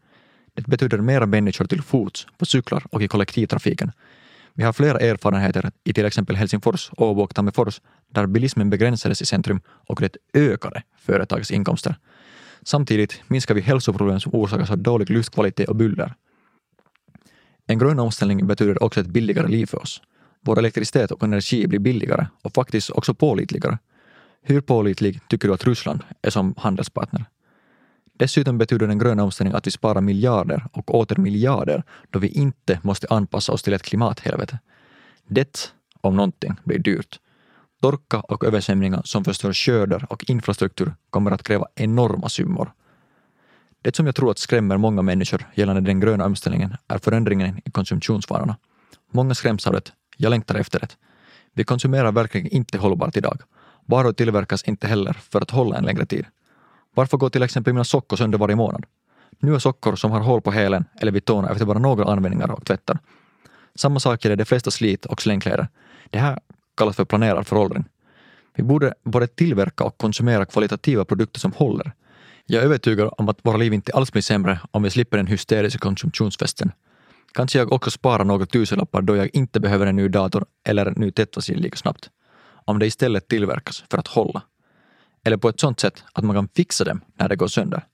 Det 0.53 0.67
betyder 0.67 0.97
mera 0.97 1.25
människor 1.25 1.65
till 1.65 1.81
fots, 1.81 2.27
på 2.37 2.45
cyklar 2.45 2.83
och 2.91 3.01
i 3.01 3.07
kollektivtrafiken. 3.07 3.91
Vi 4.59 4.65
har 4.65 4.73
flera 4.73 4.99
erfarenheter 4.99 5.71
i 5.83 5.93
till 5.93 6.05
exempel 6.05 6.35
Helsingfors, 6.35 6.91
Åbo 6.97 7.21
och 7.21 7.35
Tammerfors 7.35 7.81
där 8.13 8.25
bilismen 8.25 8.69
begränsades 8.69 9.21
i 9.21 9.25
centrum 9.25 9.61
och 9.67 10.01
det 10.01 10.17
ökade 10.33 10.83
företagens 10.97 11.51
inkomster. 11.51 11.95
Samtidigt 12.63 13.21
minskar 13.27 13.55
vi 13.55 13.61
hälsoproblem 13.61 14.19
som 14.19 14.35
orsakas 14.35 14.71
av 14.71 14.77
dålig 14.77 15.09
luftkvalitet 15.09 15.69
och 15.69 15.75
buller. 15.75 16.13
En 17.67 17.79
grön 17.79 17.99
omställning 17.99 18.47
betyder 18.47 18.83
också 18.83 18.99
ett 18.99 19.07
billigare 19.07 19.47
liv 19.47 19.65
för 19.65 19.81
oss. 19.81 20.01
Vår 20.41 20.59
elektricitet 20.59 21.11
och 21.11 21.23
energi 21.23 21.67
blir 21.67 21.79
billigare 21.79 22.27
och 22.41 22.53
faktiskt 22.53 22.89
också 22.89 23.13
pålitligare. 23.13 23.77
Hur 24.41 24.61
pålitlig 24.61 25.19
tycker 25.27 25.47
du 25.47 25.53
att 25.53 25.67
Ryssland 25.67 26.03
är 26.21 26.29
som 26.29 26.53
handelspartner? 26.57 27.25
Dessutom 28.19 28.57
betyder 28.57 28.87
den 28.87 28.99
gröna 28.99 29.23
omställningen 29.23 29.57
att 29.57 29.67
vi 29.67 29.71
sparar 29.71 30.01
miljarder 30.01 30.65
och 30.71 30.95
åter 30.95 31.17
miljarder 31.17 31.83
då 32.09 32.19
vi 32.19 32.27
inte 32.27 32.79
måste 32.83 33.07
anpassa 33.09 33.51
oss 33.51 33.63
till 33.63 33.73
ett 33.73 33.83
klimathelvete. 33.83 34.59
Det, 35.27 35.73
om 36.01 36.15
någonting, 36.15 36.55
blir 36.63 36.79
dyrt. 36.79 37.19
Torka 37.81 38.19
och 38.19 38.43
översvämningar 38.43 39.01
som 39.05 39.23
förstör 39.23 39.53
skördar 39.53 40.05
och 40.09 40.29
infrastruktur 40.29 40.93
kommer 41.09 41.31
att 41.31 41.43
kräva 41.43 41.67
enorma 41.75 42.29
summor. 42.29 42.71
Det 43.81 43.95
som 43.95 44.05
jag 44.05 44.15
tror 44.15 44.31
att 44.31 44.39
skrämmer 44.39 44.77
många 44.77 45.01
människor 45.01 45.47
gällande 45.55 45.81
den 45.81 45.99
gröna 45.99 46.25
omställningen 46.25 46.75
är 46.87 46.97
förändringen 46.97 47.61
i 47.65 47.71
konsumtionsvanorna. 47.71 48.57
Många 49.11 49.35
skräms 49.35 49.67
av 49.67 49.73
det. 49.73 49.91
Jag 50.17 50.29
längtar 50.29 50.55
efter 50.55 50.79
det. 50.79 50.97
Vi 51.53 51.63
konsumerar 51.63 52.11
verkligen 52.11 52.47
inte 52.47 52.77
hållbart 52.77 53.17
idag. 53.17 53.41
Varor 53.85 54.13
tillverkas 54.13 54.63
inte 54.63 54.87
heller 54.87 55.13
för 55.13 55.41
att 55.41 55.51
hålla 55.51 55.77
en 55.77 55.85
längre 55.85 56.05
tid. 56.05 56.25
Varför 56.99 57.17
går 57.17 57.29
till 57.29 57.43
exempel 57.43 57.73
mina 57.73 57.83
sockor 57.83 58.17
sönder 58.17 58.37
varje 58.37 58.55
månad? 58.55 58.85
Nya 59.39 59.59
sockor 59.59 59.95
som 59.95 60.11
har 60.11 60.19
hål 60.19 60.41
på 60.41 60.51
hälen 60.51 60.85
eller 61.01 61.11
vid 61.11 61.25
tårna 61.25 61.49
efter 61.49 61.65
bara 61.65 61.79
några 61.79 62.11
användningar 62.11 62.51
och 62.51 62.65
tvättar. 62.65 62.99
Samma 63.75 63.99
sak 63.99 64.25
gäller 64.25 64.35
de 64.35 64.45
flesta 64.45 64.71
slit 64.71 65.05
och 65.05 65.21
slängkläder. 65.21 65.67
Det 66.09 66.19
här 66.19 66.39
kallas 66.77 66.95
för 66.95 67.05
planerad 67.05 67.47
föråldring. 67.47 67.85
Vi 68.55 68.63
borde 68.63 68.93
både 69.03 69.27
tillverka 69.27 69.83
och 69.83 69.97
konsumera 69.97 70.45
kvalitativa 70.45 71.05
produkter 71.05 71.39
som 71.39 71.51
håller. 71.53 71.91
Jag 72.45 72.61
är 72.61 72.65
övertygad 72.65 73.09
om 73.17 73.29
att 73.29 73.39
våra 73.41 73.57
liv 73.57 73.73
inte 73.73 73.91
alls 73.93 74.11
blir 74.11 74.21
sämre 74.21 74.59
om 74.71 74.83
vi 74.83 74.89
slipper 74.89 75.17
den 75.17 75.27
hysteriska 75.27 75.79
konsumtionsfesten. 75.79 76.71
Kanske 77.33 77.59
jag 77.59 77.71
också 77.71 77.91
sparar 77.91 78.23
några 78.23 78.45
tusenlappar 78.45 79.01
då 79.01 79.15
jag 79.15 79.29
inte 79.33 79.59
behöver 79.59 79.85
en 79.85 79.95
ny 79.95 80.07
dator 80.07 80.45
eller 80.63 80.85
en 80.85 80.93
ny 80.97 81.11
tvättmaskin 81.11 81.57
lika 81.57 81.77
snabbt. 81.77 82.09
Om 82.65 82.79
det 82.79 82.85
istället 82.85 83.27
tillverkas 83.27 83.83
för 83.89 83.97
att 83.97 84.07
hålla. 84.07 84.41
Eller 85.23 85.37
på 85.37 85.49
ett 85.49 85.59
sånt 85.59 85.79
sätt 85.79 86.03
att 86.13 86.23
man 86.23 86.35
kan 86.35 86.47
fixa 86.55 86.83
dem 86.83 87.01
när 87.15 87.29
det 87.29 87.35
går 87.35 87.47
sönder. 87.47 87.85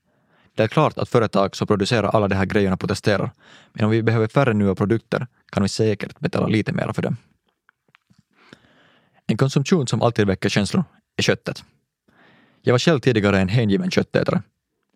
Det 0.56 0.64
är 0.64 0.68
klart 0.68 0.98
att 0.98 1.10
företag 1.10 1.56
som 1.56 1.68
producerar 1.68 2.08
alla 2.08 2.28
de 2.28 2.36
här 2.36 2.46
grejerna 2.46 2.78
protesterar, 2.78 3.32
men 3.74 3.86
om 3.86 3.92
vi 3.92 4.04
behöver 4.04 4.28
färre 4.28 4.54
nya 4.54 4.76
produkter 4.76 5.28
kan 5.52 5.64
vi 5.64 5.70
säkert 5.70 6.20
betala 6.20 6.48
lite 6.48 6.74
mer 6.74 6.94
för 6.94 7.02
dem. 7.02 7.18
En 9.28 9.38
konsumtion 9.38 9.88
som 9.88 10.02
alltid 10.02 10.28
väcker 10.28 10.50
känslor 10.50 10.84
är 11.18 11.24
köttet. 11.24 11.64
Jag 12.62 12.74
var 12.74 12.80
själv 12.80 13.00
tidigare 13.00 13.40
en 13.40 13.50
hängiven 13.50 13.92
köttätare. 13.92 14.42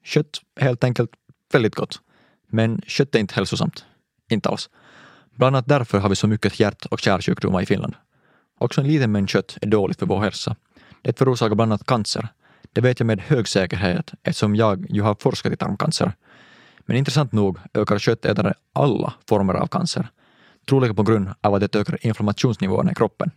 Kött 0.04 0.42
är 0.56 0.64
helt 0.64 0.84
enkelt 0.84 1.12
väldigt 1.54 1.76
gott. 1.76 2.00
Men 2.48 2.82
kött 2.88 3.16
är 3.16 3.20
inte 3.20 3.36
hälsosamt. 3.36 3.86
Inte 4.30 4.50
alls. 4.50 4.70
Bland 5.36 5.56
annat 5.56 5.68
därför 5.68 6.00
har 6.00 6.10
vi 6.10 6.16
så 6.16 6.28
mycket 6.28 6.60
hjärt 6.60 6.86
och 6.86 7.00
kärlsjukdomar 7.00 7.62
i 7.62 7.66
Finland. 7.66 7.96
Också 8.58 8.82
en 8.82 8.88
liten 8.88 9.12
mängd 9.12 9.30
kött 9.30 9.58
är 9.62 9.68
dåligt 9.68 10.00
för 10.00 10.06
vår 10.06 10.22
hälsa. 10.22 10.56
Det 11.02 11.18
förorsakar 11.18 11.56
bland 11.56 11.72
annat 11.72 11.86
cancer. 11.86 12.28
Det 12.74 12.82
vet 12.82 13.00
jag 13.00 13.08
med 13.08 13.20
hög 13.20 13.48
säkerhet 13.48 14.14
eftersom 14.24 14.56
jag 14.56 14.86
ju 14.90 15.02
har 15.02 15.16
forskat 15.20 15.54
i 15.54 15.58
tarmcancer. 15.58 16.14
Men 16.86 16.98
intressant 16.98 17.32
nog 17.32 17.60
ökar 17.74 18.00
köttätare 18.00 18.54
alla 18.74 19.14
former 19.30 19.54
av 19.54 19.68
cancer. 19.68 20.08
Troligen 20.68 20.96
på 20.96 21.04
grund 21.04 21.30
av 21.42 21.54
att 21.54 21.62
det 21.62 21.76
ökar 21.76 22.06
inflammationsnivåerna 22.06 22.92
i 22.92 22.96
kroppen. 22.96 23.32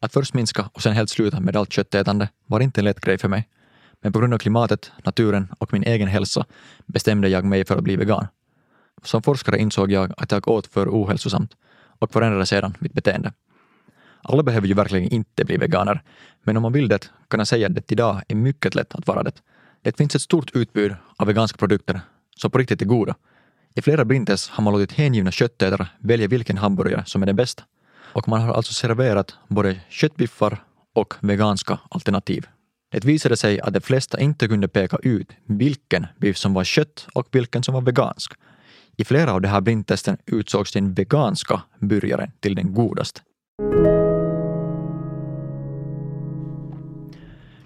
Att 0.00 0.12
först 0.12 0.34
minska 0.34 0.70
och 0.72 0.82
sen 0.82 0.92
helt 0.92 1.10
sluta 1.10 1.40
med 1.40 1.56
allt 1.56 1.72
köttätande 1.72 2.28
var 2.46 2.60
inte 2.60 2.80
en 2.80 2.84
lätt 2.84 3.00
grej 3.00 3.18
för 3.18 3.28
mig. 3.28 3.48
Men 4.00 4.12
på 4.12 4.18
grund 4.18 4.34
av 4.34 4.38
klimatet, 4.38 4.92
naturen 5.04 5.48
och 5.58 5.72
min 5.72 5.82
egen 5.82 6.08
hälsa 6.08 6.44
bestämde 6.86 7.28
jag 7.28 7.44
mig 7.44 7.64
för 7.64 7.76
att 7.76 7.84
bli 7.84 7.96
vegan. 7.96 8.26
Som 9.02 9.22
forskare 9.22 9.58
insåg 9.58 9.92
jag 9.92 10.12
att 10.16 10.32
jag 10.32 10.48
åt 10.48 10.66
för 10.66 10.88
ohälsosamt 10.88 11.52
och 11.98 12.12
förändrade 12.12 12.46
sedan 12.46 12.76
mitt 12.78 12.92
beteende. 12.92 13.32
Alla 14.24 14.42
behöver 14.42 14.68
ju 14.68 14.74
verkligen 14.74 15.08
inte 15.12 15.44
bli 15.44 15.56
veganer, 15.56 16.02
men 16.42 16.56
om 16.56 16.62
man 16.62 16.72
vill 16.72 16.88
det 16.88 17.10
kan 17.28 17.40
jag 17.40 17.46
säga 17.46 17.66
att 17.66 17.74
det 17.74 17.92
idag 17.92 18.22
är 18.28 18.34
mycket 18.34 18.74
lätt 18.74 18.94
att 18.94 19.06
vara 19.06 19.22
det. 19.22 19.42
Det 19.82 19.96
finns 19.96 20.14
ett 20.14 20.22
stort 20.22 20.50
utbud 20.56 20.94
av 21.16 21.26
veganska 21.26 21.58
produkter 21.58 22.00
som 22.36 22.50
på 22.50 22.58
riktigt 22.58 22.82
är 22.82 22.86
goda. 22.86 23.14
I 23.74 23.82
flera 23.82 24.04
brintes 24.04 24.48
har 24.48 24.64
man 24.64 24.72
låtit 24.72 24.92
hängivna 24.92 25.30
köttätare 25.30 25.86
välja 25.98 26.28
vilken 26.28 26.58
hamburgare 26.58 27.02
som 27.06 27.22
är 27.22 27.26
den 27.26 27.36
bästa. 27.36 27.62
Och 28.12 28.28
man 28.28 28.40
har 28.40 28.54
alltså 28.54 28.72
serverat 28.72 29.34
både 29.48 29.80
köttbiffar 29.88 30.64
och 30.94 31.14
veganska 31.20 31.78
alternativ. 31.90 32.46
Det 32.90 33.04
visade 33.04 33.36
sig 33.36 33.60
att 33.60 33.74
de 33.74 33.80
flesta 33.80 34.20
inte 34.20 34.48
kunde 34.48 34.68
peka 34.68 34.96
ut 35.02 35.32
vilken 35.46 36.06
biff 36.20 36.36
som 36.36 36.54
var 36.54 36.64
kött 36.64 37.06
och 37.14 37.28
vilken 37.32 37.62
som 37.62 37.74
var 37.74 37.80
vegansk. 37.80 38.32
I 38.96 39.04
flera 39.04 39.32
av 39.32 39.40
de 39.40 39.48
här 39.48 39.60
blindtesten 39.60 40.16
utsågs 40.26 40.72
den 40.72 40.94
veganska 40.94 41.62
burgaren 41.80 42.30
till 42.40 42.54
den 42.54 42.74
godaste. 42.74 43.20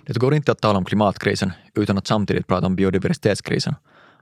Det 0.08 0.18
går 0.18 0.34
inte 0.34 0.52
att 0.52 0.60
tala 0.60 0.78
om 0.78 0.84
klimatkrisen 0.84 1.52
utan 1.74 1.98
att 1.98 2.06
samtidigt 2.06 2.46
prata 2.46 2.66
om 2.66 2.76
biodiversitetskrisen. 2.76 3.74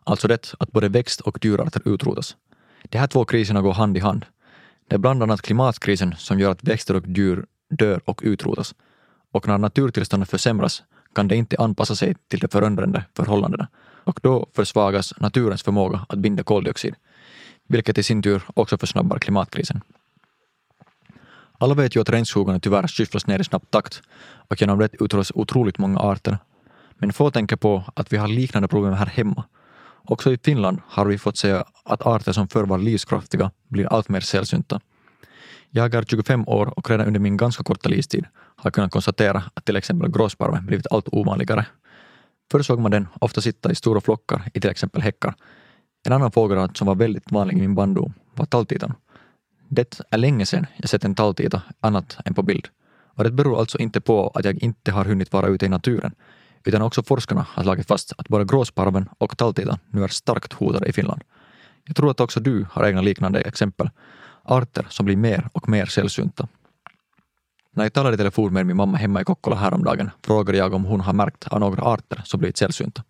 Alltså 0.04 0.28
det 0.28 0.54
att 0.58 0.72
både 0.72 0.88
växt 0.88 1.20
och 1.20 1.44
djurarter 1.44 1.82
utrotas. 1.84 2.36
De 2.82 2.98
här 2.98 3.06
två 3.06 3.24
kriserna 3.24 3.62
går 3.62 3.72
hand 3.72 3.96
i 3.96 4.00
hand. 4.00 4.26
Det 4.88 4.94
är 4.94 4.98
bland 4.98 5.22
annat 5.22 5.42
klimatkrisen 5.42 6.14
som 6.18 6.40
gör 6.40 6.50
att 6.50 6.64
växter 6.64 6.96
och 6.96 7.04
djur 7.06 7.46
dör 7.70 8.00
och 8.04 8.20
utrotas. 8.24 8.74
Och 9.32 9.48
när 9.48 9.58
naturtillståndet 9.58 10.30
försämras 10.30 10.82
kan 11.14 11.28
det 11.28 11.36
inte 11.36 11.56
anpassa 11.58 11.96
sig 11.96 12.14
till 12.28 12.38
de 12.38 12.48
förändrade 12.48 13.04
förhållandena 13.16 13.68
och 14.04 14.20
då 14.22 14.46
försvagas 14.54 15.14
naturens 15.20 15.62
förmåga 15.62 16.06
att 16.08 16.18
binda 16.18 16.42
koldioxid, 16.42 16.94
vilket 17.68 17.98
i 17.98 18.02
sin 18.02 18.22
tur 18.22 18.42
också 18.54 18.78
försnabbar 18.78 19.18
klimatkrisen. 19.18 19.80
Alla 21.58 21.74
vet 21.74 21.96
ju 21.96 22.00
att 22.00 22.10
regnskogarna 22.10 22.60
tyvärr 22.60 22.86
skyfflas 22.88 23.26
ner 23.26 23.40
i 23.40 23.44
snabb 23.44 23.70
takt 23.70 24.02
och 24.48 24.60
genom 24.60 24.78
det 24.78 24.94
utrotas 24.94 25.32
otroligt 25.34 25.78
många 25.78 25.98
arter. 25.98 26.38
Men 26.98 27.12
få 27.12 27.30
tänker 27.30 27.56
på 27.56 27.84
att 27.94 28.12
vi 28.12 28.16
har 28.16 28.28
liknande 28.28 28.68
problem 28.68 28.92
här 28.92 29.06
hemma. 29.06 29.44
Också 30.04 30.32
i 30.32 30.38
Finland 30.38 30.80
har 30.86 31.06
vi 31.06 31.18
fått 31.18 31.36
se 31.36 31.62
att 31.84 32.06
arter 32.06 32.32
som 32.32 32.48
förr 32.48 32.64
var 32.64 32.78
livskraftiga 32.78 33.50
blir 33.68 33.86
allt 33.86 34.08
mer 34.08 34.20
sällsynta. 34.20 34.80
Jag 35.70 35.94
är 35.94 36.02
25 36.02 36.48
år 36.48 36.78
och 36.78 36.90
redan 36.90 37.06
under 37.06 37.20
min 37.20 37.36
ganska 37.36 37.64
korta 37.64 37.88
livstid 37.88 38.24
har 38.56 38.70
kunnat 38.70 38.90
konstatera 38.90 39.42
att 39.54 39.64
till 39.64 39.76
exempel 39.76 40.10
gråsparven 40.10 40.66
blivit 40.66 40.86
allt 40.90 41.08
ovanligare. 41.12 41.66
Förr 42.52 42.62
såg 42.62 42.80
man 42.80 42.90
den 42.90 43.08
ofta 43.20 43.40
sitta 43.40 43.70
i 43.70 43.74
stora 43.74 44.00
flockar 44.00 44.50
i 44.54 44.60
till 44.60 44.70
exempel 44.70 45.02
häckar. 45.02 45.34
En 46.06 46.12
annan 46.12 46.32
fågelart 46.32 46.76
som 46.76 46.86
var 46.86 46.94
väldigt 46.94 47.32
vanlig 47.32 47.56
i 47.56 47.60
min 47.60 47.74
barndom 47.74 48.12
var 48.34 48.46
talltitan. 48.46 48.94
Det 49.68 50.00
är 50.10 50.18
länge 50.18 50.46
sedan 50.46 50.66
jag 50.76 50.88
sett 50.88 51.04
en 51.04 51.14
talltita 51.14 51.62
annat 51.80 52.18
än 52.24 52.34
på 52.34 52.42
bild. 52.42 52.68
Och 53.16 53.24
det 53.24 53.30
beror 53.30 53.58
alltså 53.60 53.78
inte 53.78 54.00
på 54.00 54.28
att 54.34 54.44
jag 54.44 54.62
inte 54.62 54.92
har 54.92 55.04
hunnit 55.04 55.32
vara 55.32 55.46
ute 55.46 55.66
i 55.66 55.68
naturen, 55.68 56.14
utan 56.64 56.82
också 56.82 57.02
forskarna 57.02 57.46
har 57.50 57.62
slagit 57.62 57.86
fast 57.86 58.12
att 58.18 58.28
både 58.28 58.44
gråsparven 58.44 59.08
och 59.18 59.36
talltitan 59.38 59.78
nu 59.90 60.04
är 60.04 60.08
starkt 60.08 60.52
hotade 60.52 60.86
i 60.86 60.92
Finland. 60.92 61.22
Jag 61.84 61.96
tror 61.96 62.10
att 62.10 62.20
också 62.20 62.40
du 62.40 62.66
har 62.70 62.86
egna 62.86 63.00
liknande 63.00 63.40
exempel. 63.40 63.90
Arter 64.42 64.86
som 64.90 65.06
blir 65.06 65.16
mer 65.16 65.48
och 65.52 65.68
mer 65.68 65.86
sällsynta. 65.86 66.48
När 67.72 67.84
jag 67.84 67.92
talade 67.92 68.14
i 68.14 68.18
telefon 68.18 68.52
med 68.52 68.66
min 68.66 68.76
mamma 68.76 68.96
hemma 68.96 69.20
i 69.20 69.24
Kokkola 69.24 69.56
häromdagen 69.56 70.10
frågade 70.22 70.58
jag 70.58 70.74
om 70.74 70.84
hon 70.84 71.00
har 71.00 71.12
märkt 71.12 71.48
av 71.48 71.60
några 71.60 71.82
arter 71.82 72.22
som 72.24 72.40
blivit 72.40 72.56
sällsynta. 72.56 73.02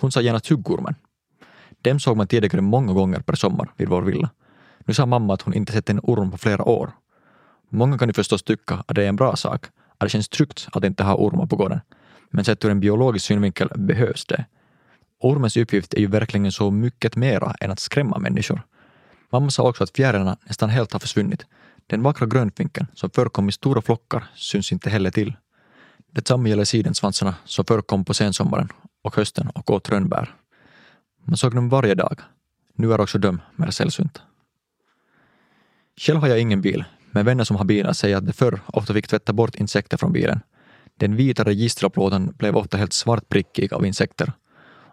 Hon 0.00 0.12
sa 0.12 0.20
genast 0.20 0.50
huggormen. 0.50 0.94
Dem 1.82 2.00
såg 2.00 2.16
man 2.16 2.26
tidigare 2.26 2.60
många 2.60 2.92
gånger 2.92 3.20
per 3.20 3.34
sommar 3.34 3.72
vid 3.76 3.88
vår 3.88 4.02
villa. 4.02 4.30
Nu 4.84 4.94
sa 4.94 5.06
mamma 5.06 5.34
att 5.34 5.42
hon 5.42 5.54
inte 5.54 5.72
sett 5.72 5.90
en 5.90 6.00
orm 6.02 6.30
på 6.30 6.38
flera 6.38 6.64
år. 6.64 6.90
Många 7.68 7.98
kan 7.98 8.08
ju 8.08 8.12
förstås 8.12 8.42
tycka 8.42 8.84
att 8.86 8.94
det 8.94 9.04
är 9.04 9.08
en 9.08 9.16
bra 9.16 9.36
sak, 9.36 9.66
att 9.98 10.00
det 10.00 10.08
känns 10.08 10.28
tryggt 10.28 10.68
att 10.72 10.84
inte 10.84 11.04
ha 11.04 11.14
ormar 11.14 11.46
på 11.46 11.56
gården. 11.56 11.80
Men 12.30 12.44
sett 12.44 12.64
ur 12.64 12.70
en 12.70 12.80
biologisk 12.80 13.26
synvinkel 13.26 13.68
behövs 13.76 14.26
det. 14.26 14.44
Ormens 15.20 15.56
uppgift 15.56 15.94
är 15.94 15.98
ju 15.98 16.06
verkligen 16.06 16.52
så 16.52 16.70
mycket 16.70 17.16
mera 17.16 17.54
än 17.60 17.70
att 17.70 17.80
skrämma 17.80 18.18
människor. 18.18 18.62
Mamma 19.32 19.50
sa 19.50 19.68
också 19.68 19.84
att 19.84 19.96
fjärilarna 19.96 20.36
nästan 20.46 20.70
helt 20.70 20.92
har 20.92 21.00
försvunnit. 21.00 21.46
Den 21.86 22.02
vackra 22.02 22.26
grönfinken 22.26 22.86
som 22.94 23.10
förekom 23.10 23.48
i 23.48 23.52
stora 23.52 23.82
flockar 23.82 24.24
syns 24.34 24.72
inte 24.72 24.90
heller 24.90 25.10
till. 25.10 25.36
Detsamma 26.12 26.48
gäller 26.48 26.64
sidensvansarna 26.64 27.34
som 27.44 27.64
förekom 27.64 28.04
på 28.04 28.14
sensommaren 28.14 28.68
och 29.02 29.16
hösten 29.16 29.48
och 29.54 29.70
åt 29.70 29.88
rönnbär. 29.88 30.34
Man 31.24 31.36
såg 31.36 31.54
dem 31.54 31.68
varje 31.68 31.94
dag. 31.94 32.20
Nu 32.76 32.92
är 32.92 33.00
också 33.00 33.18
de 33.18 33.40
mer 33.56 33.70
sällsynta. 33.70 34.20
Själv 35.96 36.20
har 36.20 36.28
jag 36.28 36.40
ingen 36.40 36.60
bil, 36.60 36.84
men 37.10 37.24
vänner 37.24 37.44
som 37.44 37.56
har 37.56 37.64
bilar 37.64 37.92
säger 37.92 38.16
att 38.16 38.26
de 38.26 38.32
förr 38.32 38.60
ofta 38.66 38.94
fick 38.94 39.08
tvätta 39.08 39.32
bort 39.32 39.54
insekter 39.54 39.96
från 39.96 40.12
bilen. 40.12 40.40
Den 40.98 41.16
vita 41.16 41.44
registerplåten 41.44 42.34
blev 42.38 42.56
ofta 42.56 42.76
helt 42.76 42.92
svartprickig 42.92 43.72
av 43.72 43.86
insekter. 43.86 44.32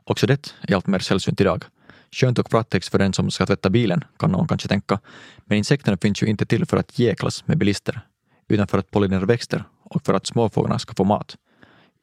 Också 0.03 0.27
det 0.27 0.53
är 0.61 0.75
allt 0.75 0.87
mer 0.87 0.99
sällsynt 0.99 1.41
idag. 1.41 1.63
Skönt 2.11 2.39
och 2.39 2.49
praktiskt 2.49 2.89
för 2.89 2.99
den 2.99 3.13
som 3.13 3.31
ska 3.31 3.45
tvätta 3.45 3.69
bilen, 3.69 4.03
kan 4.19 4.31
någon 4.31 4.47
kanske 4.47 4.67
tänka. 4.67 4.99
Men 5.45 5.57
insekterna 5.57 5.97
finns 5.97 6.23
ju 6.23 6.27
inte 6.27 6.45
till 6.45 6.65
för 6.65 6.77
att 6.77 6.99
jäklas 6.99 7.47
med 7.47 7.57
bilister, 7.57 8.01
utan 8.47 8.67
för 8.67 8.77
att 8.77 8.91
pollinera 8.91 9.25
växter 9.25 9.63
och 9.83 10.05
för 10.05 10.13
att 10.13 10.27
småfåglarna 10.27 10.79
ska 10.79 10.93
få 10.93 11.03
mat. 11.03 11.35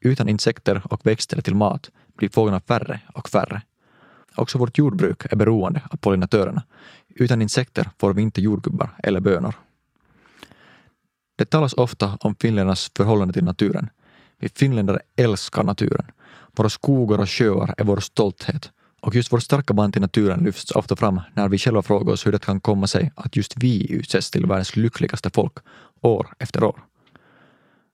Utan 0.01 0.29
insekter 0.29 0.81
och 0.85 1.05
växter 1.05 1.41
till 1.41 1.55
mat 1.55 1.89
blir 2.17 2.29
fåglarna 2.29 2.59
färre 2.59 2.99
och 3.13 3.29
färre. 3.29 3.61
Också 4.39 4.57
vårt 4.57 4.77
jordbruk 4.77 5.25
är 5.31 5.35
beroende 5.35 5.81
av 5.91 5.97
pollinatörerna. 5.97 6.63
Utan 7.15 7.41
insekter 7.41 7.89
får 7.99 8.13
vi 8.13 8.21
inte 8.21 8.41
jordgubbar 8.41 8.89
eller 9.03 9.19
bönor. 9.19 9.55
Det 11.37 11.45
talas 11.45 11.73
ofta 11.73 12.17
om 12.21 12.35
finländarnas 12.35 12.91
förhållande 12.97 13.33
till 13.33 13.43
naturen. 13.43 13.89
Vi 14.39 14.49
finländare 14.49 14.99
älskar 15.15 15.63
naturen. 15.63 16.05
Våra 16.55 16.69
skogar 16.69 17.17
och 17.17 17.29
sjöar 17.29 17.73
är 17.77 17.83
vår 17.83 17.99
stolthet. 17.99 18.71
Och 19.01 19.15
just 19.15 19.33
vår 19.33 19.39
starka 19.39 19.73
band 19.73 19.93
till 19.93 20.01
naturen 20.01 20.43
lyfts 20.43 20.71
ofta 20.71 20.95
fram 20.95 21.21
när 21.33 21.49
vi 21.49 21.57
själva 21.57 21.81
frågar 21.81 22.13
oss 22.13 22.27
hur 22.27 22.31
det 22.31 22.39
kan 22.39 22.59
komma 22.59 22.87
sig 22.87 23.11
att 23.15 23.35
just 23.35 23.53
vi 23.57 23.91
utses 23.91 24.31
till 24.31 24.45
världens 24.45 24.75
lyckligaste 24.75 25.29
folk 25.29 25.53
år 26.01 26.27
efter 26.39 26.63
år. 26.63 26.79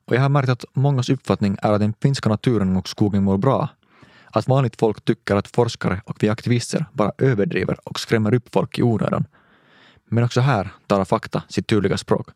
Och 0.08 0.16
jag 0.16 0.22
har 0.22 0.30
märkt 0.30 0.50
att 0.50 0.66
mångas 0.74 1.10
uppfattning 1.10 1.58
är 1.62 1.72
att 1.72 1.80
den 1.80 1.94
finska 2.02 2.30
naturen 2.30 2.78
och 2.78 2.90
skogen 2.90 3.24
mår 3.24 3.38
bra. 3.38 3.70
Att 4.36 4.48
vanligt 4.48 4.80
folk 4.80 5.06
tycker 5.06 5.36
att 5.36 5.48
forskare 5.48 6.02
och 6.06 6.24
vi 6.24 6.30
aktivister 6.30 6.86
bara 6.94 7.12
överdriver 7.18 7.78
och 7.84 8.00
skrämmer 8.00 8.34
upp 8.34 8.54
folk 8.54 8.80
i 8.80 8.84
onödan. 8.84 9.26
Men 10.06 10.24
också 10.24 10.42
här 10.42 10.70
talar 10.88 11.06
fakta 11.06 11.44
sitt 11.50 11.68
tydliga 11.68 11.98
språk. 11.98 12.30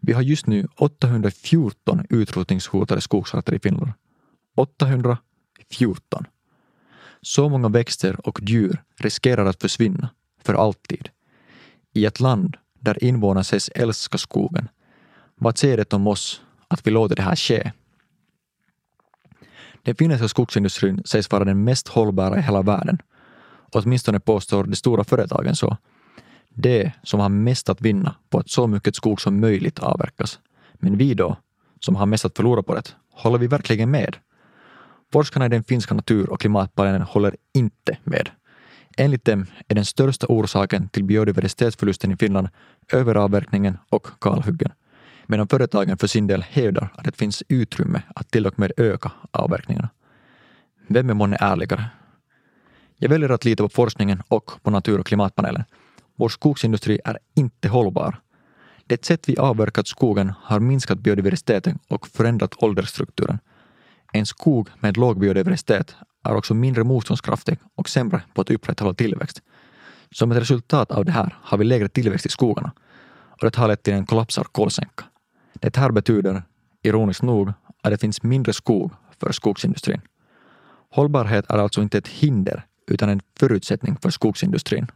Vi 0.00 0.12
har 0.12 0.22
just 0.22 0.46
nu 0.46 0.68
814 0.76 2.06
utrotningshotade 2.10 3.00
skogsarter 3.00 3.54
i 3.54 3.58
Finland. 3.58 3.92
814. 4.56 6.24
Så 7.20 7.48
många 7.48 7.68
växter 7.68 8.28
och 8.28 8.40
djur 8.42 8.82
riskerar 8.98 9.46
att 9.46 9.62
försvinna 9.62 10.08
för 10.42 10.54
alltid. 10.54 11.08
I 11.92 12.06
ett 12.06 12.20
land 12.20 12.56
där 12.80 13.04
invånarna 13.04 13.44
sägs 13.44 13.68
älska 13.68 14.18
skogen. 14.18 14.68
Vad 15.34 15.58
säger 15.58 15.76
det 15.76 15.92
om 15.92 16.06
oss 16.06 16.42
att 16.68 16.86
vi 16.86 16.90
låter 16.90 17.16
det 17.16 17.22
här 17.22 17.36
ske? 17.36 17.72
Den 19.82 19.94
finländska 19.94 20.28
skogsindustrin 20.28 21.02
sägs 21.04 21.30
vara 21.30 21.44
den 21.44 21.64
mest 21.64 21.88
hållbara 21.88 22.38
i 22.38 22.42
hela 22.42 22.62
världen. 22.62 22.98
Åtminstone 23.72 24.20
påstår 24.20 24.64
de 24.64 24.76
stora 24.76 25.04
företagen 25.04 25.56
så. 25.56 25.76
Det 26.48 26.92
som 27.02 27.20
har 27.20 27.28
mest 27.28 27.68
att 27.68 27.80
vinna 27.80 28.14
på 28.30 28.38
att 28.38 28.50
så 28.50 28.66
mycket 28.66 28.96
skog 28.96 29.20
som 29.20 29.40
möjligt 29.40 29.78
avverkas. 29.78 30.38
Men 30.74 30.96
vi 30.98 31.14
då, 31.14 31.36
som 31.80 31.96
har 31.96 32.06
mest 32.06 32.24
att 32.24 32.36
förlora 32.36 32.62
på 32.62 32.74
det, 32.74 32.94
håller 33.12 33.38
vi 33.38 33.46
verkligen 33.46 33.90
med? 33.90 34.16
Forskarna 35.12 35.46
i 35.46 35.48
den 35.48 35.64
finska 35.64 35.94
natur 35.94 36.30
och 36.30 36.40
klimatpanelen 36.40 37.02
håller 37.02 37.36
inte 37.54 37.96
med. 38.04 38.30
Enligt 38.96 39.24
dem 39.24 39.46
är 39.68 39.74
den 39.74 39.84
största 39.84 40.26
orsaken 40.26 40.88
till 40.88 41.04
biodiversitetsförlusten 41.04 42.12
i 42.12 42.16
Finland 42.16 42.48
överavverkningen 42.92 43.78
och 43.90 44.06
kalhyggen. 44.20 44.72
Medan 45.26 45.48
företagen 45.48 45.98
för 45.98 46.06
sin 46.06 46.26
del 46.26 46.42
hävdar 46.42 46.88
att 46.94 47.04
det 47.04 47.16
finns 47.16 47.42
utrymme 47.48 48.02
att 48.14 48.30
till 48.30 48.46
och 48.46 48.58
med 48.58 48.72
öka 48.76 49.12
avverkningarna. 49.30 49.88
Vem 50.88 51.10
är 51.10 51.14
månne 51.14 51.36
ärligare? 51.40 51.84
Jag 52.96 53.08
väljer 53.08 53.28
att 53.28 53.44
lita 53.44 53.62
på 53.62 53.68
forskningen 53.68 54.22
och 54.28 54.50
på 54.62 54.70
natur 54.70 55.00
och 55.00 55.06
klimatpanelen. 55.06 55.64
Vår 56.16 56.28
skogsindustri 56.28 57.00
är 57.04 57.18
inte 57.34 57.68
hållbar. 57.68 58.20
Det 58.86 59.04
sätt 59.04 59.28
vi 59.28 59.36
avverkat 59.36 59.88
skogen 59.88 60.32
har 60.42 60.60
minskat 60.60 60.98
biodiversiteten 60.98 61.78
och 61.88 62.08
förändrat 62.08 62.62
åldersstrukturen. 62.62 63.38
En 64.12 64.26
skog 64.26 64.68
med 64.80 64.96
låg 64.96 65.18
biodiversitet 65.18 65.96
är 66.24 66.34
också 66.34 66.54
mindre 66.54 66.84
motståndskraftig 66.84 67.58
och 67.74 67.88
sämre 67.88 68.22
på 68.34 68.40
att 68.40 68.50
upprätthålla 68.50 68.94
tillväxt. 68.94 69.42
Som 70.10 70.32
ett 70.32 70.38
resultat 70.38 70.90
av 70.90 71.04
det 71.04 71.12
här 71.12 71.36
har 71.42 71.58
vi 71.58 71.64
lägre 71.64 71.88
tillväxt 71.88 72.26
i 72.26 72.28
skogarna 72.28 72.72
och 73.12 73.50
det 73.50 73.56
har 73.56 73.68
lett 73.68 73.82
till 73.82 73.94
en 73.94 74.06
kollapsad 74.06 74.46
kolsänka. 74.52 75.04
Det 75.54 75.76
här 75.76 75.90
betyder, 75.90 76.42
ironiskt 76.82 77.22
nog, 77.22 77.52
att 77.82 77.90
det 77.90 77.98
finns 77.98 78.22
mindre 78.22 78.52
skog 78.52 78.92
för 79.20 79.32
skogsindustrin. 79.32 80.00
Hållbarhet 80.90 81.50
är 81.50 81.58
alltså 81.58 81.82
inte 81.82 81.98
ett 81.98 82.08
hinder 82.08 82.66
utan 82.86 83.08
en 83.08 83.20
förutsättning 83.38 83.96
för 84.02 84.10
skogsindustrin. 84.10 84.86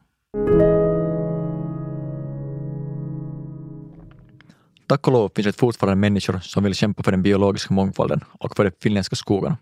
Tack 4.86 5.06
och 5.06 5.12
lov 5.12 5.30
finns 5.36 5.46
det 5.46 5.52
fortfarande 5.52 5.96
människor 5.96 6.38
som 6.38 6.64
vill 6.64 6.74
kämpa 6.74 7.02
för 7.02 7.10
den 7.10 7.22
biologiska 7.22 7.74
mångfalden 7.74 8.20
och 8.38 8.56
för 8.56 8.64
de 8.64 8.70
finländska 8.80 9.16
skogarna. 9.16 9.56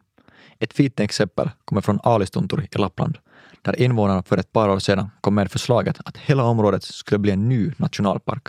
Ett 0.58 0.72
fint 0.72 1.00
exempel 1.00 1.50
kommer 1.64 1.80
från 1.80 2.00
Alistuntur 2.02 2.68
i 2.72 2.78
Lappland, 2.78 3.18
där 3.62 3.80
invånarna 3.80 4.22
för 4.22 4.36
ett 4.36 4.52
par 4.52 4.68
år 4.68 4.78
sedan 4.78 5.10
kom 5.20 5.34
med 5.34 5.50
förslaget 5.50 6.00
att 6.04 6.16
hela 6.16 6.44
området 6.44 6.82
skulle 6.82 7.18
bli 7.18 7.30
en 7.30 7.48
ny 7.48 7.72
nationalpark, 7.76 8.48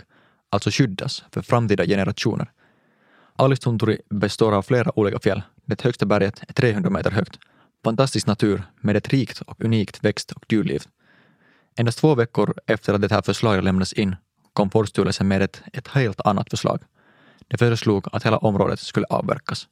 alltså 0.50 0.70
skyddas 0.70 1.24
för 1.30 1.42
framtida 1.42 1.86
generationer. 1.86 2.50
Alistunturi 3.36 4.00
består 4.10 4.52
av 4.52 4.62
flera 4.62 4.98
olika 4.98 5.18
fjäll. 5.18 5.42
Det 5.64 5.82
högsta 5.82 6.06
berget 6.06 6.42
är 6.48 6.52
300 6.52 6.90
meter 6.90 7.10
högt. 7.10 7.38
Fantastisk 7.84 8.26
natur 8.26 8.62
med 8.80 8.96
ett 8.96 9.08
rikt 9.08 9.40
och 9.40 9.64
unikt 9.64 10.04
växt 10.04 10.32
och 10.32 10.44
djurliv. 10.52 10.82
Endast 11.76 11.98
två 11.98 12.14
veckor 12.14 12.54
efter 12.66 12.94
att 12.94 13.00
det 13.00 13.12
här 13.12 13.22
förslaget 13.22 13.64
lämnades 13.64 13.92
in 13.92 14.16
kom 14.52 14.70
Forststyrelsen 14.70 15.28
med 15.28 15.42
ett, 15.42 15.62
ett 15.72 15.88
helt 15.88 16.20
annat 16.20 16.50
förslag. 16.50 16.82
De 17.48 17.58
föreslog 17.58 18.06
att 18.12 18.26
hela 18.26 18.38
området 18.38 18.80
skulle 18.80 19.06
avverkas. 19.06 19.68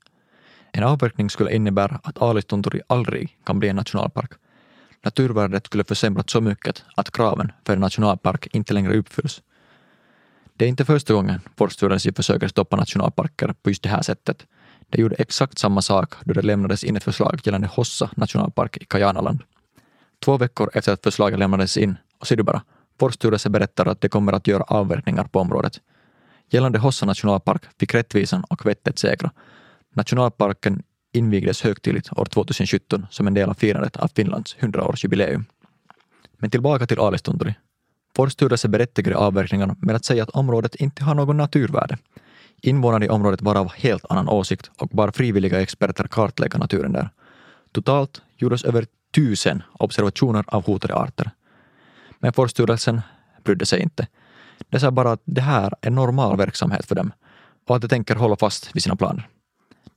En 0.72 0.84
avverkning 0.84 1.30
skulle 1.30 1.54
innebära 1.54 2.00
att 2.02 2.22
Alistunturi 2.22 2.80
aldrig 2.86 3.38
kan 3.44 3.58
bli 3.58 3.68
en 3.68 3.76
nationalpark. 3.76 4.30
Naturvärdet 5.02 5.66
skulle 5.66 5.84
försämras 5.84 6.30
så 6.30 6.40
mycket 6.40 6.84
att 6.96 7.10
kraven 7.10 7.52
för 7.66 7.72
en 7.72 7.80
nationalpark 7.80 8.46
inte 8.52 8.74
längre 8.74 8.96
uppfylls. 8.96 9.42
Det 10.56 10.64
är 10.64 10.68
inte 10.68 10.84
första 10.84 11.14
gången 11.14 11.40
Forststyrelsen 11.56 12.14
försöker 12.14 12.48
stoppa 12.48 12.76
nationalparker 12.76 13.54
på 13.62 13.70
just 13.70 13.82
det 13.82 13.88
här 13.88 14.02
sättet. 14.02 14.46
De 14.88 15.00
gjorde 15.02 15.16
exakt 15.18 15.58
samma 15.58 15.82
sak 15.82 16.14
då 16.24 16.32
det 16.32 16.42
lämnades 16.42 16.84
in 16.84 16.96
ett 16.96 17.04
förslag 17.04 17.40
gällande 17.44 17.66
Hossa 17.66 18.10
nationalpark 18.16 18.76
i 18.76 18.84
Kajanaland. 18.84 19.42
Två 20.24 20.36
veckor 20.36 20.70
efter 20.74 20.92
att 20.92 21.02
förslaget 21.02 21.38
lämnades 21.38 21.76
in, 21.76 21.96
och 22.18 22.26
ser 22.26 22.36
du 22.36 22.42
bara, 22.42 22.62
Forststyrelsen 23.00 23.52
berättar 23.52 23.86
att 23.86 24.00
de 24.00 24.08
kommer 24.08 24.32
att 24.32 24.46
göra 24.46 24.62
avverkningar 24.62 25.24
på 25.24 25.40
området. 25.40 25.80
Gällande 26.50 26.78
Hossa 26.78 27.06
nationalpark 27.06 27.62
fick 27.80 27.94
rättvisan 27.94 28.44
och 28.44 28.66
vettet 28.66 28.98
segra. 28.98 29.30
Nationalparken 29.94 30.82
invigdes 31.12 31.62
högtidligt 31.62 32.18
år 32.18 32.24
2017 32.24 33.06
som 33.10 33.26
en 33.26 33.34
del 33.34 33.50
av 33.50 33.54
firandet 33.54 33.96
av 33.96 34.10
Finlands 34.16 34.56
100-årsjubileum. 34.56 35.44
Men 36.38 36.50
tillbaka 36.50 36.86
till 36.86 36.98
Alistunturi. 36.98 37.54
Forststyrelsen 38.16 38.70
berättigade 38.70 39.16
avverkningarna 39.16 39.76
med 39.78 39.96
att 39.96 40.04
säga 40.04 40.22
att 40.22 40.30
området 40.30 40.74
inte 40.74 41.04
har 41.04 41.14
någon 41.14 41.36
naturvärde. 41.36 41.98
Invånarna 42.62 43.04
i 43.04 43.08
området 43.08 43.42
var 43.42 43.54
av 43.54 43.72
helt 43.72 44.04
annan 44.08 44.28
åsikt 44.28 44.70
och 44.76 44.88
bara 44.88 45.12
frivilliga 45.12 45.60
experter 45.60 46.04
kartlägga 46.04 46.58
naturen 46.58 46.92
där. 46.92 47.10
Totalt 47.72 48.22
gjordes 48.36 48.64
över 48.64 48.86
tusen 49.14 49.62
observationer 49.72 50.44
av 50.46 50.66
hotade 50.66 50.94
arter. 50.94 51.30
Men 52.18 52.32
Forststyrelsen 52.32 53.00
brydde 53.44 53.66
sig 53.66 53.80
inte. 53.82 54.06
De 54.68 54.80
sa 54.80 54.90
bara 54.90 55.12
att 55.12 55.22
det 55.24 55.40
här 55.40 55.74
är 55.80 55.90
normal 55.90 56.36
verksamhet 56.36 56.86
för 56.86 56.94
dem 56.94 57.12
och 57.66 57.76
att 57.76 57.82
de 57.82 57.88
tänker 57.88 58.14
hålla 58.16 58.36
fast 58.36 58.76
vid 58.76 58.82
sina 58.82 58.96
planer. 58.96 59.28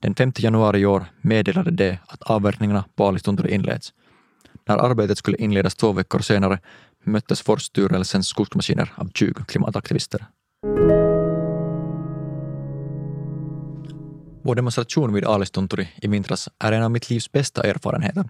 Den 0.00 0.14
5 0.14 0.32
januari 0.36 0.78
i 0.78 0.86
år 0.86 1.04
meddelade 1.20 1.70
de 1.70 1.98
att 2.06 2.22
avverkningarna 2.22 2.84
på 2.96 3.06
Alistunturi 3.08 3.54
inleds. 3.54 3.92
När 4.64 4.78
arbetet 4.78 5.18
skulle 5.18 5.36
inledas 5.36 5.74
två 5.74 5.92
veckor 5.92 6.18
senare 6.18 6.58
möttes 7.08 7.42
Forsstyrelsens 7.42 8.28
skogsmaskiner 8.28 8.92
av 8.96 9.10
20 9.14 9.44
klimataktivister. 9.44 10.26
Vår 14.42 14.54
demonstration 14.54 15.12
vid 15.12 15.24
Alistunturi 15.24 15.88
i 16.02 16.08
vintras 16.08 16.48
är 16.58 16.72
en 16.72 16.82
av 16.82 16.90
mitt 16.90 17.10
livs 17.10 17.32
bästa 17.32 17.62
erfarenheter. 17.62 18.28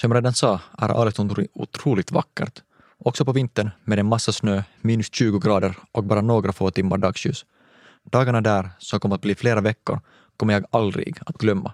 Som 0.00 0.10
jag 0.10 0.16
redan 0.16 0.34
sa 0.34 0.60
är 0.78 0.88
Alistunturi 0.88 1.48
otroligt 1.54 2.12
vackert. 2.12 2.62
Också 2.98 3.24
på 3.24 3.32
vintern 3.32 3.70
med 3.84 3.98
en 3.98 4.06
massa 4.06 4.32
snö, 4.32 4.62
minus 4.80 5.12
20 5.12 5.38
grader 5.38 5.76
och 5.92 6.04
bara 6.04 6.20
några 6.20 6.52
få 6.52 6.70
timmar 6.70 6.98
dagsljus. 6.98 7.46
Dagarna 8.04 8.40
där, 8.40 8.70
som 8.78 9.00
kom 9.00 9.12
att 9.12 9.20
bli 9.20 9.34
flera 9.34 9.60
veckor, 9.60 10.00
kommer 10.36 10.54
jag 10.54 10.64
aldrig 10.70 11.18
att 11.26 11.38
glömma. 11.38 11.72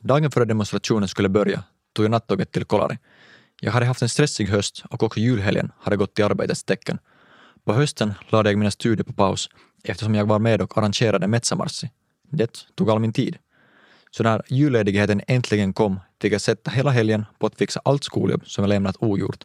Dagen 0.00 0.30
före 0.30 0.44
demonstrationen 0.44 1.08
skulle 1.08 1.28
börja 1.28 1.62
tog 1.92 2.04
jag 2.04 2.10
nattåget 2.10 2.52
till 2.52 2.64
Kolari. 2.64 2.98
Jag 3.60 3.72
hade 3.72 3.86
haft 3.86 4.02
en 4.02 4.08
stressig 4.08 4.48
höst 4.48 4.84
och 4.90 5.02
också 5.02 5.20
julhelgen 5.20 5.72
hade 5.80 5.96
gått 5.96 6.18
i 6.18 6.22
arbetets 6.22 6.64
tecken. 6.64 6.98
På 7.64 7.72
hösten 7.72 8.14
lade 8.28 8.50
jag 8.50 8.58
mina 8.58 8.70
studier 8.70 9.04
på 9.04 9.12
paus 9.12 9.50
eftersom 9.84 10.14
jag 10.14 10.26
var 10.26 10.38
med 10.38 10.62
och 10.62 10.78
arrangerade 10.78 11.26
Metsamarssi. 11.26 11.90
Det 12.30 12.66
tog 12.74 12.90
all 12.90 12.98
min 12.98 13.12
tid. 13.12 13.38
Så 14.10 14.22
när 14.22 14.42
julledigheten 14.48 15.22
äntligen 15.26 15.72
kom 15.72 16.00
fick 16.22 16.32
jag 16.32 16.40
sätta 16.40 16.70
hela 16.70 16.90
helgen 16.90 17.24
på 17.38 17.46
att 17.46 17.58
fixa 17.58 17.80
allt 17.84 18.04
skoljobb 18.04 18.42
som 18.46 18.64
jag 18.64 18.68
lämnat 18.68 18.96
ogjort. 18.98 19.44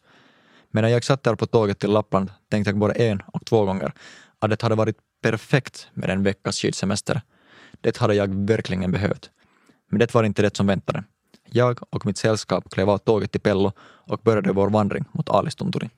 Men 0.71 0.84
när 0.84 0.89
jag 0.89 1.04
satt 1.04 1.23
där 1.23 1.36
på 1.36 1.45
tåget 1.45 1.80
till 1.80 1.91
Lappland 1.91 2.32
tänkte 2.49 2.69
jag 2.69 2.78
både 2.78 2.93
en 2.93 3.21
och 3.21 3.45
två 3.45 3.65
gånger 3.65 3.93
att 4.39 4.49
det 4.49 4.62
hade 4.62 4.76
varit 4.76 4.97
perfekt 5.21 5.88
med 5.93 6.10
en 6.10 6.23
veckas 6.23 6.58
skidsemester. 6.58 7.21
Det 7.82 7.97
hade 7.97 8.15
jag 8.15 8.47
verkligen 8.47 8.91
behövt. 8.91 9.30
Men 9.89 9.99
det 9.99 10.13
var 10.13 10.23
inte 10.23 10.41
det 10.41 10.56
som 10.58 10.67
väntade. 10.67 11.04
Jag 11.56 11.80
och 11.89 12.06
mitt 12.06 12.18
sällskap 12.18 12.70
klev 12.70 12.89
av 12.89 12.98
tåget 12.98 13.32
till 13.32 13.42
Pello 13.42 13.72
och 13.82 14.20
började 14.24 14.54
vår 14.54 14.70
vandring 14.70 15.06
mot 15.12 15.30
Alistunturi. 15.30 15.89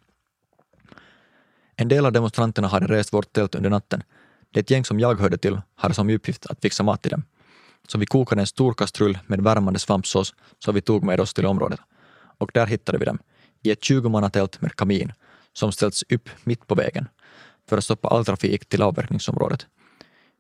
En 1.76 1.88
del 1.88 2.06
av 2.06 2.12
demonstranterna 2.12 2.68
hade 2.68 2.88
rest 2.88 3.14
vårt 3.14 3.34
tält 3.34 3.56
under 3.56 3.70
natten. 3.70 4.04
Det 4.52 4.72
gäng 4.72 4.86
som 4.86 5.00
jag 5.00 5.20
hörde 5.20 5.38
till 5.38 5.62
hade 5.76 5.94
som 5.94 6.10
uppgift 6.10 6.46
att 6.46 6.62
fixa 6.62 6.84
mat 6.84 7.02
till 7.02 7.12
dem. 7.12 7.24
Så 7.88 7.98
vi 7.98 8.06
kokade 8.06 8.42
en 8.42 8.48
stor 8.48 8.74
kastrull 8.74 9.20
med 9.28 9.42
värmande 9.42 9.80
svampsås 9.80 10.36
som 10.60 10.76
vi 10.76 10.82
tog 10.82 11.04
med 11.04 11.20
oss 11.20 11.34
till 11.34 11.46
området. 11.46 11.80
Och 12.38 12.52
där 12.54 12.66
hittade 12.66 12.98
vi 12.98 13.06
dem, 13.06 13.20
i 13.64 13.72
ett 13.72 13.82
20-mannatält 13.82 14.62
med 14.62 14.76
kamin 14.76 15.14
som 15.54 15.72
ställts 15.72 16.04
upp 16.10 16.30
mitt 16.44 16.68
på 16.68 16.76
vägen 16.76 17.08
för 17.70 17.78
att 17.78 17.84
stoppa 17.84 18.08
all 18.08 18.26
trafik 18.26 18.70
till 18.70 18.82
avverkningsområdet. 18.82 19.68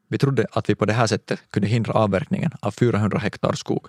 Vi 0.07 0.17
trodde 0.17 0.47
att 0.51 0.69
vi 0.69 0.75
på 0.75 0.85
det 0.85 0.93
här 0.93 1.07
sättet 1.07 1.39
kunde 1.49 1.67
hindra 1.67 1.93
avverkningen 1.93 2.51
av 2.61 2.71
400 2.71 3.19
hektar 3.19 3.53
skog. 3.53 3.87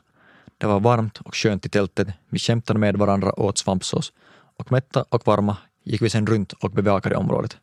Det 0.59 0.67
var 0.67 0.81
varmt 0.81 1.19
och 1.19 1.37
skönt 1.37 1.67
i 1.67 1.69
tältet, 1.69 2.09
vi 2.29 2.39
kämpade 2.39 2.79
med 2.79 2.97
varandra 2.97 3.31
och 3.31 3.45
åt 3.45 3.59
svampsås 3.59 4.13
och 4.57 4.73
mätta 4.73 5.05
och 5.09 5.27
varma 5.27 5.57
gick 5.85 6.03
vi 6.03 6.11
sen 6.11 6.27
runt 6.27 6.53
och 6.53 6.71
bevakade 6.71 7.17
området. 7.17 7.57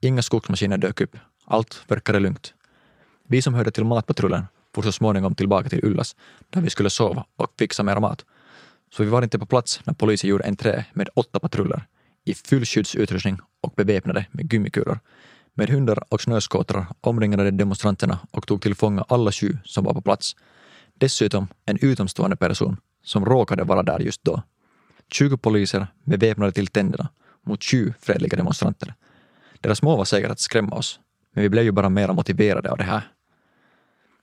Inga 0.00 0.22
skogsmaskiner 0.22 0.78
dök 0.78 1.00
upp. 1.00 1.16
Allt 1.44 1.84
verkade 1.88 2.20
lugnt. 2.20 2.54
Vi 3.28 3.42
som 3.42 3.54
hörde 3.54 3.70
till 3.70 3.84
matpatrullen 3.84 4.46
for 4.74 4.82
så 4.82 4.92
småningom 4.92 5.34
tillbaka 5.34 5.68
till 5.68 5.84
Ullas 5.84 6.16
där 6.50 6.60
vi 6.60 6.70
skulle 6.70 6.90
sova 6.90 7.24
och 7.36 7.52
fixa 7.58 7.82
mer 7.82 8.00
mat. 8.00 8.24
Så 8.92 9.02
vi 9.02 9.10
var 9.10 9.22
inte 9.22 9.38
på 9.38 9.46
plats 9.46 9.80
när 9.84 9.94
polisen 9.94 10.30
gjorde 10.30 10.44
entré 10.44 10.84
med 10.92 11.08
åtta 11.14 11.40
patruller 11.40 11.86
i 12.24 12.34
full 12.34 12.64
skyddsutrustning 12.64 13.38
och 13.60 13.72
beväpnade 13.76 14.26
med 14.32 14.48
gummikulor. 14.48 14.98
Med 15.54 15.70
hundar 15.70 16.04
och 16.08 16.20
snöskotrar 16.20 16.86
omringade 17.00 17.44
de 17.44 17.50
demonstranterna 17.50 18.18
och 18.30 18.46
tog 18.46 18.62
till 18.62 18.74
fånga 18.74 19.04
alla 19.08 19.32
sju 19.32 19.58
som 19.64 19.84
var 19.84 19.94
på 19.94 20.00
plats. 20.00 20.36
Dessutom 20.98 21.48
en 21.64 21.78
utomstående 21.80 22.36
person 22.36 22.76
som 23.02 23.24
råkade 23.24 23.64
vara 23.64 23.82
där 23.82 24.00
just 24.00 24.24
då. 24.24 24.42
20 25.12 25.36
poliser 25.36 25.86
beväpnade 26.04 26.52
till 26.52 26.66
tänderna 26.66 27.08
mot 27.42 27.64
sju 27.64 27.94
fredliga 28.00 28.36
demonstranter. 28.36 28.94
Deras 29.60 29.82
mål 29.82 29.98
var 29.98 30.04
säkert 30.04 30.30
att 30.30 30.40
skrämma 30.40 30.76
oss, 30.76 31.00
men 31.32 31.42
vi 31.42 31.48
blev 31.48 31.64
ju 31.64 31.72
bara 31.72 31.88
mera 31.88 32.12
motiverade 32.12 32.70
av 32.70 32.78
det 32.78 32.84
här. 32.84 33.12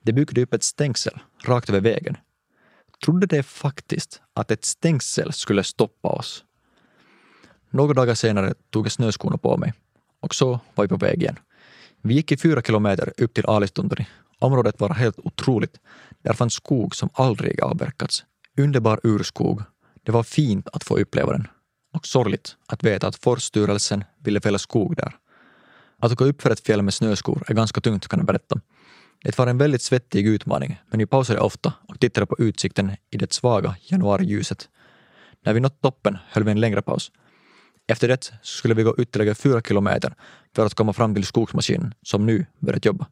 De 0.02 0.12
byggde 0.12 0.42
upp 0.42 0.54
ett 0.54 0.62
stängsel 0.62 1.18
rakt 1.44 1.68
över 1.68 1.80
vägen. 1.80 2.16
Trodde 3.04 3.26
de 3.26 3.42
faktiskt 3.42 4.22
att 4.34 4.50
ett 4.50 4.64
stängsel 4.64 5.32
skulle 5.32 5.64
stoppa 5.64 6.08
oss? 6.08 6.44
Några 7.70 7.94
dagar 7.94 8.14
senare 8.14 8.54
tog 8.70 8.86
jag 8.86 8.92
snöskorna 8.92 9.36
på 9.38 9.56
mig 9.56 9.72
och 10.20 10.34
så 10.34 10.60
var 10.74 10.84
vi 10.84 10.88
på 10.88 10.96
väg 10.96 11.22
igen. 11.22 11.36
Vi 12.02 12.14
gick 12.14 12.32
i 12.32 12.36
fyra 12.36 12.62
kilometer 12.62 13.12
upp 13.16 13.34
till 13.34 13.46
Alistunturi. 13.46 14.06
Området 14.44 14.80
var 14.80 14.94
helt 14.94 15.18
otroligt. 15.18 15.80
Där 16.22 16.32
fanns 16.32 16.54
skog 16.54 16.96
som 16.96 17.08
aldrig 17.14 17.60
avverkats. 17.60 18.24
Underbar 18.58 19.00
urskog. 19.02 19.62
Det 20.02 20.12
var 20.12 20.22
fint 20.22 20.68
att 20.72 20.84
få 20.84 20.98
uppleva 20.98 21.32
den. 21.32 21.48
Och 21.92 22.06
sorgligt 22.06 22.56
att 22.68 22.84
veta 22.84 23.06
att 23.06 23.16
Forststyrelsen 23.16 24.04
ville 24.24 24.40
fälla 24.40 24.58
skog 24.58 24.96
där. 24.96 25.16
Att 25.98 26.14
gå 26.14 26.24
upp 26.24 26.42
för 26.42 26.50
ett 26.50 26.60
fjäll 26.60 26.82
med 26.82 26.94
snöskor 26.94 27.42
är 27.46 27.54
ganska 27.54 27.80
tungt 27.80 28.08
kan 28.08 28.18
jag 28.18 28.26
berätta. 28.26 28.60
Det 29.22 29.38
var 29.38 29.46
en 29.46 29.58
väldigt 29.58 29.82
svettig 29.82 30.26
utmaning, 30.26 30.80
men 30.90 30.98
vi 30.98 31.06
pausade 31.06 31.40
ofta 31.40 31.72
och 31.88 32.00
tittade 32.00 32.26
på 32.26 32.36
utsikten 32.38 32.92
i 33.10 33.16
det 33.16 33.32
svaga 33.32 33.76
januariljuset. 33.80 34.68
När 35.44 35.52
vi 35.52 35.60
nått 35.60 35.80
toppen 35.80 36.18
höll 36.28 36.44
vi 36.44 36.50
en 36.50 36.60
längre 36.60 36.82
paus. 36.82 37.12
Efter 37.86 38.08
det 38.08 38.32
skulle 38.42 38.74
vi 38.74 38.82
gå 38.82 38.94
ytterligare 38.98 39.34
fyra 39.34 39.62
kilometer 39.62 40.14
för 40.54 40.66
att 40.66 40.74
komma 40.74 40.92
fram 40.92 41.14
till 41.14 41.24
skogsmaskinen 41.24 41.94
som 42.02 42.26
nu 42.26 42.46
börjat 42.58 42.84
jobba. 42.84 43.06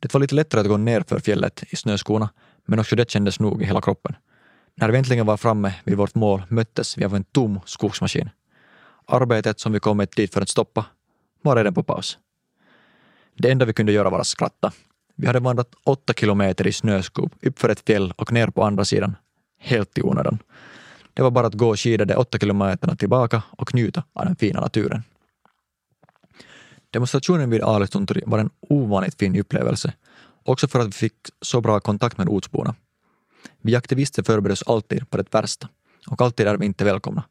Det 0.00 0.14
var 0.14 0.20
lite 0.20 0.34
lättare 0.34 0.60
att 0.60 0.68
gå 0.68 0.76
ner 0.76 1.04
för 1.08 1.18
fjället 1.20 1.64
i 1.70 1.76
snöskorna, 1.76 2.28
men 2.66 2.78
också 2.78 2.96
det 2.96 3.10
kändes 3.10 3.40
nog 3.40 3.62
i 3.62 3.64
hela 3.64 3.80
kroppen. 3.80 4.16
När 4.74 4.88
vi 4.88 4.98
äntligen 4.98 5.26
var 5.26 5.36
framme 5.36 5.74
vid 5.84 5.96
vårt 5.96 6.14
mål 6.14 6.42
möttes 6.48 6.98
vi 6.98 7.04
av 7.04 7.14
en 7.14 7.24
tom 7.24 7.60
skogsmaskin. 7.64 8.30
Arbetet 9.06 9.60
som 9.60 9.72
vi 9.72 9.80
kommit 9.80 10.16
dit 10.16 10.34
för 10.34 10.42
att 10.42 10.48
stoppa 10.48 10.86
var 11.42 11.56
redan 11.56 11.74
på 11.74 11.82
paus. 11.82 12.18
Det 13.38 13.50
enda 13.50 13.64
vi 13.64 13.72
kunde 13.72 13.92
göra 13.92 14.10
var 14.10 14.20
att 14.20 14.26
skratta. 14.26 14.72
Vi 15.16 15.26
hade 15.26 15.40
vandrat 15.40 15.74
åtta 15.84 16.12
kilometer 16.12 16.66
i 16.66 16.72
snöskog 16.72 17.32
uppför 17.42 17.68
ett 17.68 17.86
fjäll 17.86 18.12
och 18.16 18.32
ner 18.32 18.46
på 18.46 18.64
andra 18.64 18.84
sidan. 18.84 19.16
Helt 19.58 19.98
i 19.98 20.02
onödan. 20.02 20.38
Det 21.14 21.22
var 21.22 21.30
bara 21.30 21.46
att 21.46 21.54
gå 21.54 21.68
och 21.68 21.80
skida 21.80 22.04
de 22.04 22.14
åtta 22.14 22.38
kilometerna 22.38 22.96
tillbaka 22.96 23.42
och 23.50 23.74
njuta 23.74 24.02
av 24.12 24.26
den 24.26 24.36
fina 24.36 24.60
naturen. 24.60 25.02
Demonstrationen 26.90 27.50
vid 27.50 27.62
Alestunturi 27.62 28.22
var 28.26 28.38
en 28.38 28.50
ovanligt 28.60 29.18
fin 29.18 29.40
upplevelse, 29.40 29.92
också 30.42 30.68
för 30.68 30.80
att 30.80 30.86
vi 30.86 30.92
fick 30.92 31.14
så 31.40 31.60
bra 31.60 31.80
kontakt 31.80 32.18
med 32.18 32.28
ortsborna. 32.28 32.74
Vi 33.60 33.76
aktivister 33.76 34.22
förbereder 34.22 34.52
oss 34.52 34.62
alltid 34.66 35.10
på 35.10 35.16
det 35.16 35.34
värsta 35.34 35.68
och 36.06 36.22
alltid 36.22 36.46
är 36.46 36.56
vi 36.56 36.66
inte 36.66 36.84
välkomna. 36.84 37.24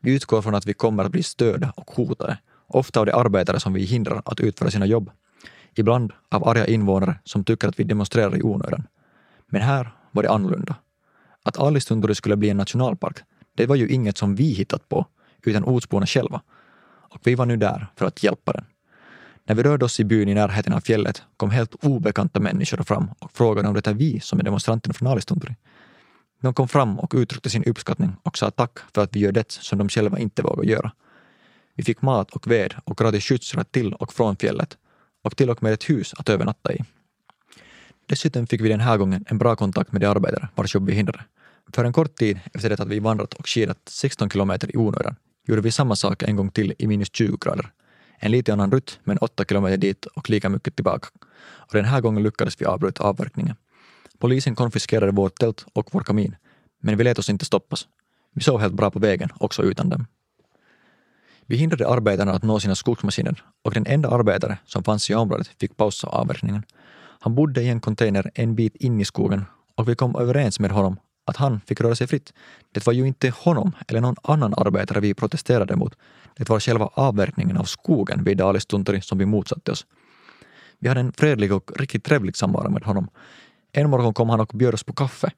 Vi 0.00 0.14
utgår 0.14 0.42
från 0.42 0.54
att 0.54 0.66
vi 0.66 0.74
kommer 0.74 1.04
att 1.04 1.12
bli 1.12 1.22
störda 1.22 1.72
och 1.76 1.90
hotade, 1.90 2.38
ofta 2.66 3.00
av 3.00 3.06
de 3.06 3.12
arbetare 3.12 3.60
som 3.60 3.72
vi 3.72 3.84
hindrar 3.84 4.22
att 4.24 4.40
utföra 4.40 4.70
sina 4.70 4.86
jobb. 4.86 5.10
Ibland 5.74 6.12
av 6.30 6.48
arga 6.48 6.66
invånare 6.66 7.18
som 7.24 7.44
tycker 7.44 7.68
att 7.68 7.80
vi 7.80 7.84
demonstrerar 7.84 8.36
i 8.36 8.42
onödan. 8.42 8.86
Men 9.46 9.62
här 9.62 9.94
var 10.10 10.22
det 10.22 10.30
annorlunda. 10.30 10.76
Att 11.42 11.58
Alistunturi 11.58 12.14
skulle 12.14 12.36
bli 12.36 12.50
en 12.50 12.56
nationalpark, 12.56 13.18
det 13.54 13.66
var 13.66 13.76
ju 13.76 13.88
inget 13.88 14.18
som 14.18 14.34
vi 14.34 14.52
hittat 14.52 14.88
på, 14.88 15.06
utan 15.42 15.64
ortsborna 15.64 16.06
själva. 16.06 16.42
Och 17.10 17.20
vi 17.24 17.34
var 17.34 17.46
nu 17.46 17.56
där 17.56 17.86
för 17.96 18.06
att 18.06 18.22
hjälpa 18.22 18.52
den. 18.52 18.64
När 19.44 19.54
vi 19.54 19.62
rörde 19.62 19.84
oss 19.84 20.00
i 20.00 20.04
byn 20.04 20.28
i 20.28 20.34
närheten 20.34 20.72
av 20.72 20.80
fjället 20.80 21.22
kom 21.36 21.50
helt 21.50 21.74
obekanta 21.84 22.40
människor 22.40 22.82
fram 22.82 23.10
och 23.18 23.32
frågade 23.32 23.68
om 23.68 23.74
det 23.74 23.86
är 23.86 23.94
vi 23.94 24.20
som 24.20 24.40
är 24.40 24.44
demonstranterna 24.44 24.94
från 24.94 25.08
Alistunturi. 25.08 25.56
De 26.40 26.54
kom 26.54 26.68
fram 26.68 26.98
och 26.98 27.14
uttryckte 27.14 27.50
sin 27.50 27.64
uppskattning 27.64 28.16
och 28.22 28.38
sa 28.38 28.50
tack 28.50 28.78
för 28.94 29.02
att 29.02 29.16
vi 29.16 29.20
gör 29.20 29.32
det 29.32 29.52
som 29.52 29.78
de 29.78 29.88
själva 29.88 30.18
inte 30.18 30.42
vågar 30.42 30.64
göra. 30.64 30.92
Vi 31.74 31.82
fick 31.82 32.02
mat 32.02 32.30
och 32.30 32.50
ved 32.50 32.74
och 32.84 32.96
gratis 32.96 33.24
skjutsar 33.24 33.64
till 33.64 33.94
och 33.94 34.12
från 34.12 34.36
fjället 34.36 34.76
och 35.22 35.36
till 35.36 35.50
och 35.50 35.62
med 35.62 35.72
ett 35.72 35.90
hus 35.90 36.14
att 36.16 36.28
övernatta 36.28 36.72
i. 36.72 36.84
Dessutom 38.06 38.46
fick 38.46 38.60
vi 38.60 38.68
den 38.68 38.80
här 38.80 38.96
gången 38.96 39.24
en 39.28 39.38
bra 39.38 39.56
kontakt 39.56 39.92
med 39.92 40.00
de 40.00 40.06
arbetare 40.06 40.48
vars 40.54 40.74
jobb 40.74 40.86
vi 40.86 40.94
hindrade. 40.94 41.24
För 41.72 41.84
en 41.84 41.92
kort 41.92 42.14
tid 42.14 42.40
efter 42.54 42.68
det 42.68 42.80
att 42.80 42.88
vi 42.88 42.98
vandrat 42.98 43.34
och 43.34 43.48
skidat 43.48 43.78
16 43.86 44.30
kilometer 44.30 44.74
i 44.74 44.76
onödan 44.76 45.16
gjorde 45.46 45.62
vi 45.62 45.70
samma 45.70 45.96
sak 45.96 46.22
en 46.22 46.36
gång 46.36 46.50
till 46.50 46.74
i 46.78 46.86
minus 46.86 47.08
20 47.12 47.36
grader 47.40 47.70
en 48.22 48.30
lite 48.30 48.52
annan 48.52 48.70
rutt, 48.70 49.00
men 49.04 49.18
åtta 49.18 49.44
kilometer 49.44 49.76
dit 49.76 50.06
och 50.06 50.30
lika 50.30 50.48
mycket 50.48 50.76
tillbaka. 50.76 51.08
Och 51.42 51.74
den 51.74 51.84
här 51.84 52.00
gången 52.00 52.22
lyckades 52.22 52.60
vi 52.60 52.64
avbryta 52.64 53.04
avverkningen. 53.04 53.56
Polisen 54.18 54.54
konfiskerade 54.54 55.12
vårt 55.12 55.38
tält 55.38 55.66
och 55.72 55.88
vår 55.92 56.00
kamin, 56.00 56.36
men 56.80 56.96
vi 56.96 57.04
lät 57.04 57.18
oss 57.18 57.30
inte 57.30 57.44
stoppas. 57.44 57.88
Vi 58.34 58.42
sov 58.42 58.60
helt 58.60 58.74
bra 58.74 58.90
på 58.90 58.98
vägen, 58.98 59.28
också 59.38 59.62
utan 59.62 59.88
dem. 59.88 60.06
Vi 61.46 61.56
hindrade 61.56 61.88
arbetarna 61.88 62.32
att 62.32 62.42
nå 62.42 62.60
sina 62.60 62.74
skogsmaskiner 62.74 63.44
och 63.62 63.74
den 63.74 63.86
enda 63.86 64.08
arbetare 64.08 64.58
som 64.66 64.84
fanns 64.84 65.10
i 65.10 65.14
området 65.14 65.50
fick 65.60 65.76
pausa 65.76 66.06
avverkningen. 66.06 66.62
Han 67.20 67.34
bodde 67.34 67.62
i 67.62 67.68
en 67.68 67.80
container 67.80 68.30
en 68.34 68.54
bit 68.54 68.76
in 68.76 69.00
i 69.00 69.04
skogen 69.04 69.44
och 69.74 69.88
vi 69.88 69.94
kom 69.94 70.16
överens 70.16 70.60
med 70.60 70.70
honom 70.70 70.96
att 71.24 71.36
han 71.36 71.60
fick 71.66 71.80
röra 71.80 71.94
sig 71.94 72.06
fritt. 72.06 72.32
Det 72.72 72.86
var 72.86 72.92
ju 72.92 73.06
inte 73.06 73.30
honom 73.30 73.72
eller 73.88 74.00
någon 74.00 74.16
annan 74.22 74.54
arbetare 74.56 75.00
vi 75.00 75.14
protesterade 75.14 75.76
mot. 75.76 75.96
Det 76.36 76.48
var 76.48 76.60
själva 76.60 76.86
avverkningen 76.94 77.56
av 77.56 77.64
skogen 77.64 78.24
vid 78.24 78.40
Alistuntari 78.40 79.00
som 79.00 79.18
vi 79.18 79.26
motsatte 79.26 79.72
oss. 79.72 79.86
Vi 80.78 80.88
hade 80.88 81.00
en 81.00 81.12
fredlig 81.12 81.52
och 81.52 81.70
riktigt 81.76 82.04
trevlig 82.04 82.36
samvaro 82.36 82.70
med 82.70 82.84
honom. 82.84 83.08
En 83.72 83.90
morgon 83.90 84.14
kom 84.14 84.30
han 84.30 84.40
och 84.40 84.50
bjöd 84.54 84.74
oss 84.74 84.84
på 84.84 84.92
kaffe. 84.92 85.30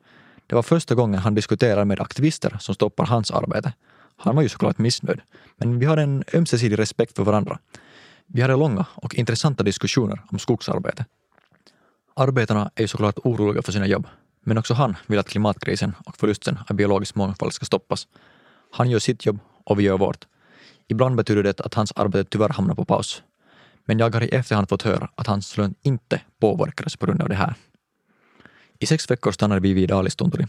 Det 0.46 0.54
var 0.54 0.62
första 0.62 0.94
gången 0.94 1.20
han 1.20 1.34
diskuterade 1.34 1.84
med 1.84 2.00
aktivister 2.00 2.56
som 2.60 2.74
stoppar 2.74 3.06
hans 3.06 3.30
arbete. 3.30 3.72
Han 4.16 4.36
var 4.36 4.42
ju 4.42 4.48
såklart 4.48 4.78
missnöjd, 4.78 5.20
men 5.56 5.78
vi 5.78 5.86
hade 5.86 6.02
en 6.02 6.24
ömsesidig 6.34 6.78
respekt 6.78 7.16
för 7.16 7.24
varandra. 7.24 7.58
Vi 8.26 8.42
hade 8.42 8.56
långa 8.56 8.86
och 8.94 9.14
intressanta 9.14 9.62
diskussioner 9.62 10.22
om 10.30 10.38
skogsarbete. 10.38 11.04
Arbetarna 12.16 12.70
är 12.74 12.82
ju 12.82 12.88
såklart 12.88 13.18
oroliga 13.18 13.62
för 13.62 13.72
sina 13.72 13.86
jobb, 13.86 14.06
men 14.44 14.59
också 14.59 14.74
han 14.74 14.96
vill 15.07 15.18
att 15.18 15.28
klimatkrisen 15.28 15.94
och 16.07 16.16
förlusten 16.16 16.59
av 16.68 16.76
biologisk 16.76 17.14
mångfald 17.14 17.52
ska 17.52 17.64
stoppas. 17.64 18.09
Han 18.72 18.90
gör 18.90 18.98
sitt 18.98 19.26
jobb 19.26 19.38
och 19.64 19.78
vi 19.78 19.83
gör 19.83 19.98
vårt. 19.98 20.26
Ibland 20.88 21.16
betyder 21.16 21.42
det 21.42 21.61
att 21.61 21.74
hans 21.74 21.92
arbete 21.96 22.30
tyvärr 22.30 22.48
hamnar 22.48 22.74
på 22.74 22.85
paus. 22.85 23.22
Men 23.85 23.98
jag 23.98 24.14
har 24.14 24.22
i 24.22 24.28
efterhand 24.28 24.68
fått 24.68 24.83
höra 24.83 25.09
att 25.14 25.26
hans 25.26 25.57
lön 25.57 25.74
inte 25.83 26.20
påverkades 26.40 26.96
på 26.96 27.07
grund 27.07 27.22
av 27.22 27.28
det 27.28 27.35
här. 27.35 27.54
I 28.78 28.87
sex 28.87 29.11
veckor 29.11 29.33
stannade 29.33 29.61
vi 29.61 29.72
vid 29.72 29.92
Alistunturi. 29.92 30.46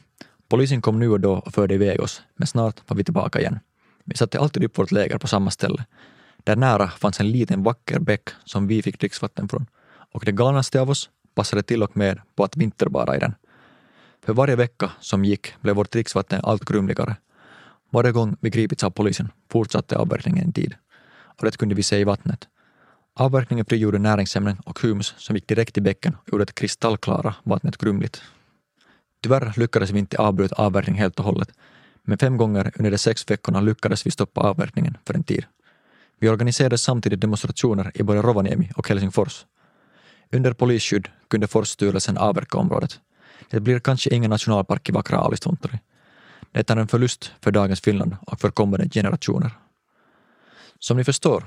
Polisen 0.49 0.81
kom 0.81 0.99
nu 0.99 1.09
och 1.09 1.19
då 1.19 1.33
och 1.33 1.53
förde 1.53 1.73
iväg 1.73 2.01
oss, 2.01 2.21
men 2.35 2.47
snart 2.47 2.89
var 2.89 2.97
vi 2.97 3.03
tillbaka 3.03 3.39
igen. 3.39 3.59
Vi 4.03 4.17
satte 4.17 4.39
alltid 4.39 4.63
upp 4.63 4.77
vårt 4.77 4.91
läger 4.91 5.17
på 5.17 5.27
samma 5.27 5.51
ställe. 5.51 5.85
Där 6.43 6.55
nära 6.55 6.87
fanns 6.87 7.19
en 7.19 7.31
liten 7.31 7.63
vacker 7.63 7.99
bäck 7.99 8.29
som 8.43 8.67
vi 8.67 8.81
fick 8.81 8.99
dricksvatten 8.99 9.49
från. 9.49 9.65
Och 10.11 10.25
det 10.25 10.31
galnaste 10.31 10.81
av 10.81 10.89
oss 10.89 11.09
passade 11.35 11.63
till 11.63 11.83
och 11.83 11.97
med 11.97 12.21
på 12.35 12.43
att 12.43 12.57
vinterbada 12.57 13.15
i 13.15 13.19
den. 13.19 13.35
För 14.25 14.33
varje 14.33 14.55
vecka 14.55 14.91
som 14.99 15.25
gick 15.25 15.53
blev 15.61 15.75
vårt 15.75 15.91
dricksvatten 15.91 16.39
allt 16.43 16.65
grumligare. 16.65 17.15
Varje 17.89 18.11
gång 18.11 18.37
vi 18.39 18.49
gripits 18.49 18.83
av 18.83 18.89
polisen 18.89 19.31
fortsatte 19.51 19.97
avverkningen 19.97 20.45
en 20.45 20.53
tid. 20.53 20.75
Och 21.09 21.45
det 21.45 21.57
kunde 21.57 21.75
vi 21.75 21.83
se 21.83 21.99
i 21.99 22.03
vattnet. 22.03 22.47
Avverkningen 23.15 23.65
frigjorde 23.65 23.99
näringsämnen 23.99 24.57
och 24.65 24.79
humus 24.79 25.13
som 25.17 25.35
gick 25.35 25.47
direkt 25.47 25.77
i 25.77 25.81
bäcken 25.81 26.15
och 26.15 26.29
gjorde 26.29 26.45
det 26.45 26.55
kristallklara 26.55 27.35
vattnet 27.43 27.77
grumligt. 27.77 28.21
Tyvärr 29.23 29.53
lyckades 29.57 29.91
vi 29.91 29.99
inte 29.99 30.17
avbryta 30.17 30.55
avverkningen 30.55 31.01
helt 31.01 31.19
och 31.19 31.25
hållet, 31.25 31.49
men 32.03 32.17
fem 32.17 32.37
gånger 32.37 32.71
under 32.75 32.91
de 32.91 32.97
sex 32.97 33.31
veckorna 33.31 33.61
lyckades 33.61 34.05
vi 34.05 34.11
stoppa 34.11 34.41
avverkningen 34.41 34.97
för 35.07 35.13
en 35.13 35.23
tid. 35.23 35.45
Vi 36.19 36.29
organiserade 36.29 36.77
samtidigt 36.77 37.21
demonstrationer 37.21 37.91
i 37.95 38.03
både 38.03 38.21
Rovaniemi 38.21 38.71
och 38.75 38.89
Helsingfors. 38.89 39.45
Under 40.31 40.53
polisskydd 40.53 41.07
kunde 41.29 41.47
Forsstyrelsen 41.47 42.17
avverka 42.17 42.57
området. 42.57 42.99
Det 43.49 43.59
blir 43.59 43.79
kanske 43.79 44.15
ingen 44.15 44.29
nationalpark 44.29 44.89
i 44.89 44.91
vackra 44.91 45.17
Alistunturi. 45.17 45.79
Det 46.51 46.69
är 46.69 46.77
en 46.77 46.87
förlust 46.87 47.31
för 47.41 47.51
dagens 47.51 47.81
Finland 47.81 48.15
och 48.27 48.39
för 48.39 48.51
kommande 48.51 48.89
generationer. 48.89 49.51
Som 50.79 50.97
ni 50.97 51.03
förstår 51.03 51.45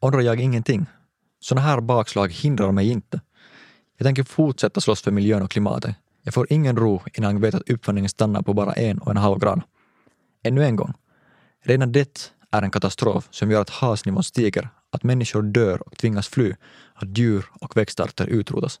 ångrar 0.00 0.20
jag 0.20 0.40
ingenting. 0.40 0.86
Sådana 1.40 1.66
här 1.66 1.80
bakslag 1.80 2.32
hindrar 2.32 2.72
mig 2.72 2.88
inte. 2.88 3.20
Jag 3.96 4.04
tänker 4.04 4.22
fortsätta 4.22 4.80
slåss 4.80 5.02
för 5.02 5.10
miljön 5.10 5.42
och 5.42 5.50
klimatet. 5.50 5.96
Jag 6.22 6.34
får 6.34 6.46
ingen 6.50 6.76
ro 6.76 7.02
innan 7.14 7.32
jag 7.32 7.40
vet 7.40 7.54
att 7.54 7.70
uppvärmningen 7.70 8.08
stannar 8.08 8.42
på 8.42 8.54
bara 8.54 8.72
en 8.72 8.98
och 8.98 9.10
en 9.10 9.16
halv 9.16 9.38
grad. 9.38 9.62
Ännu 10.42 10.64
en 10.64 10.76
gång. 10.76 10.94
Redan 11.64 11.92
det 11.92 12.32
är 12.50 12.62
en 12.62 12.70
katastrof 12.70 13.28
som 13.30 13.50
gör 13.50 13.60
att 13.60 13.70
havsnivån 13.70 14.24
stiger, 14.24 14.68
att 14.90 15.02
människor 15.02 15.42
dör 15.42 15.88
och 15.88 15.96
tvingas 15.96 16.28
fly, 16.28 16.54
att 16.94 17.18
djur 17.18 17.44
och 17.60 17.76
växtarter 17.76 18.26
utrotas. 18.26 18.80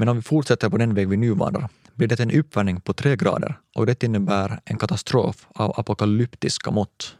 Men 0.00 0.08
om 0.08 0.16
vi 0.16 0.22
fortsätter 0.22 0.68
på 0.68 0.76
den 0.76 0.94
väg 0.94 1.08
vi 1.08 1.16
nu 1.16 1.30
vandrar 1.30 1.68
blir 1.94 2.08
det 2.08 2.20
en 2.20 2.30
uppvärmning 2.30 2.80
på 2.80 2.92
tre 2.92 3.16
grader 3.16 3.58
och 3.76 3.86
det 3.86 4.02
innebär 4.02 4.60
en 4.64 4.78
katastrof 4.78 5.46
av 5.54 5.80
apokalyptiska 5.80 6.70
mått. 6.70 7.16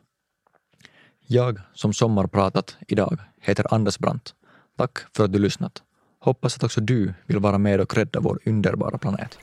Jag 1.27 1.61
som 1.75 1.93
sommarpratat 1.93 2.77
idag 2.89 3.19
heter 3.41 3.75
Anders 3.75 3.99
Brandt. 3.99 4.35
Tack 4.79 4.99
för 5.17 5.25
att 5.25 5.33
du 5.33 5.39
lyssnat. 5.39 5.83
Hoppas 6.21 6.57
att 6.57 6.65
också 6.65 6.81
du 6.81 7.15
vill 7.27 7.39
vara 7.39 7.59
med 7.59 7.81
och 7.81 7.95
rädda 7.95 8.21
vår 8.21 8.39
underbara 8.45 8.99
planet. 8.99 9.39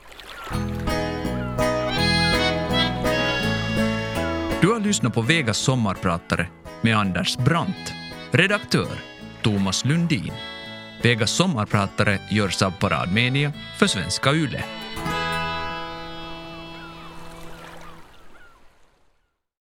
Du 4.62 4.68
har 4.68 4.80
lyssnat 4.80 5.14
på 5.14 5.22
Vegas 5.22 5.58
sommarpratare 5.58 6.48
med 6.82 6.98
Anders 6.98 7.38
Brandt. 7.38 7.94
Redaktör 8.32 9.00
Thomas 9.42 9.86
Lundin. 9.86 10.34
Vegas 11.02 11.32
sommarpratare 11.32 12.20
görs 12.30 12.62
av 12.62 12.72
Paradmedia 12.72 13.54
för 13.78 13.88
Svenska 13.88 14.34
Yle. 14.34 14.64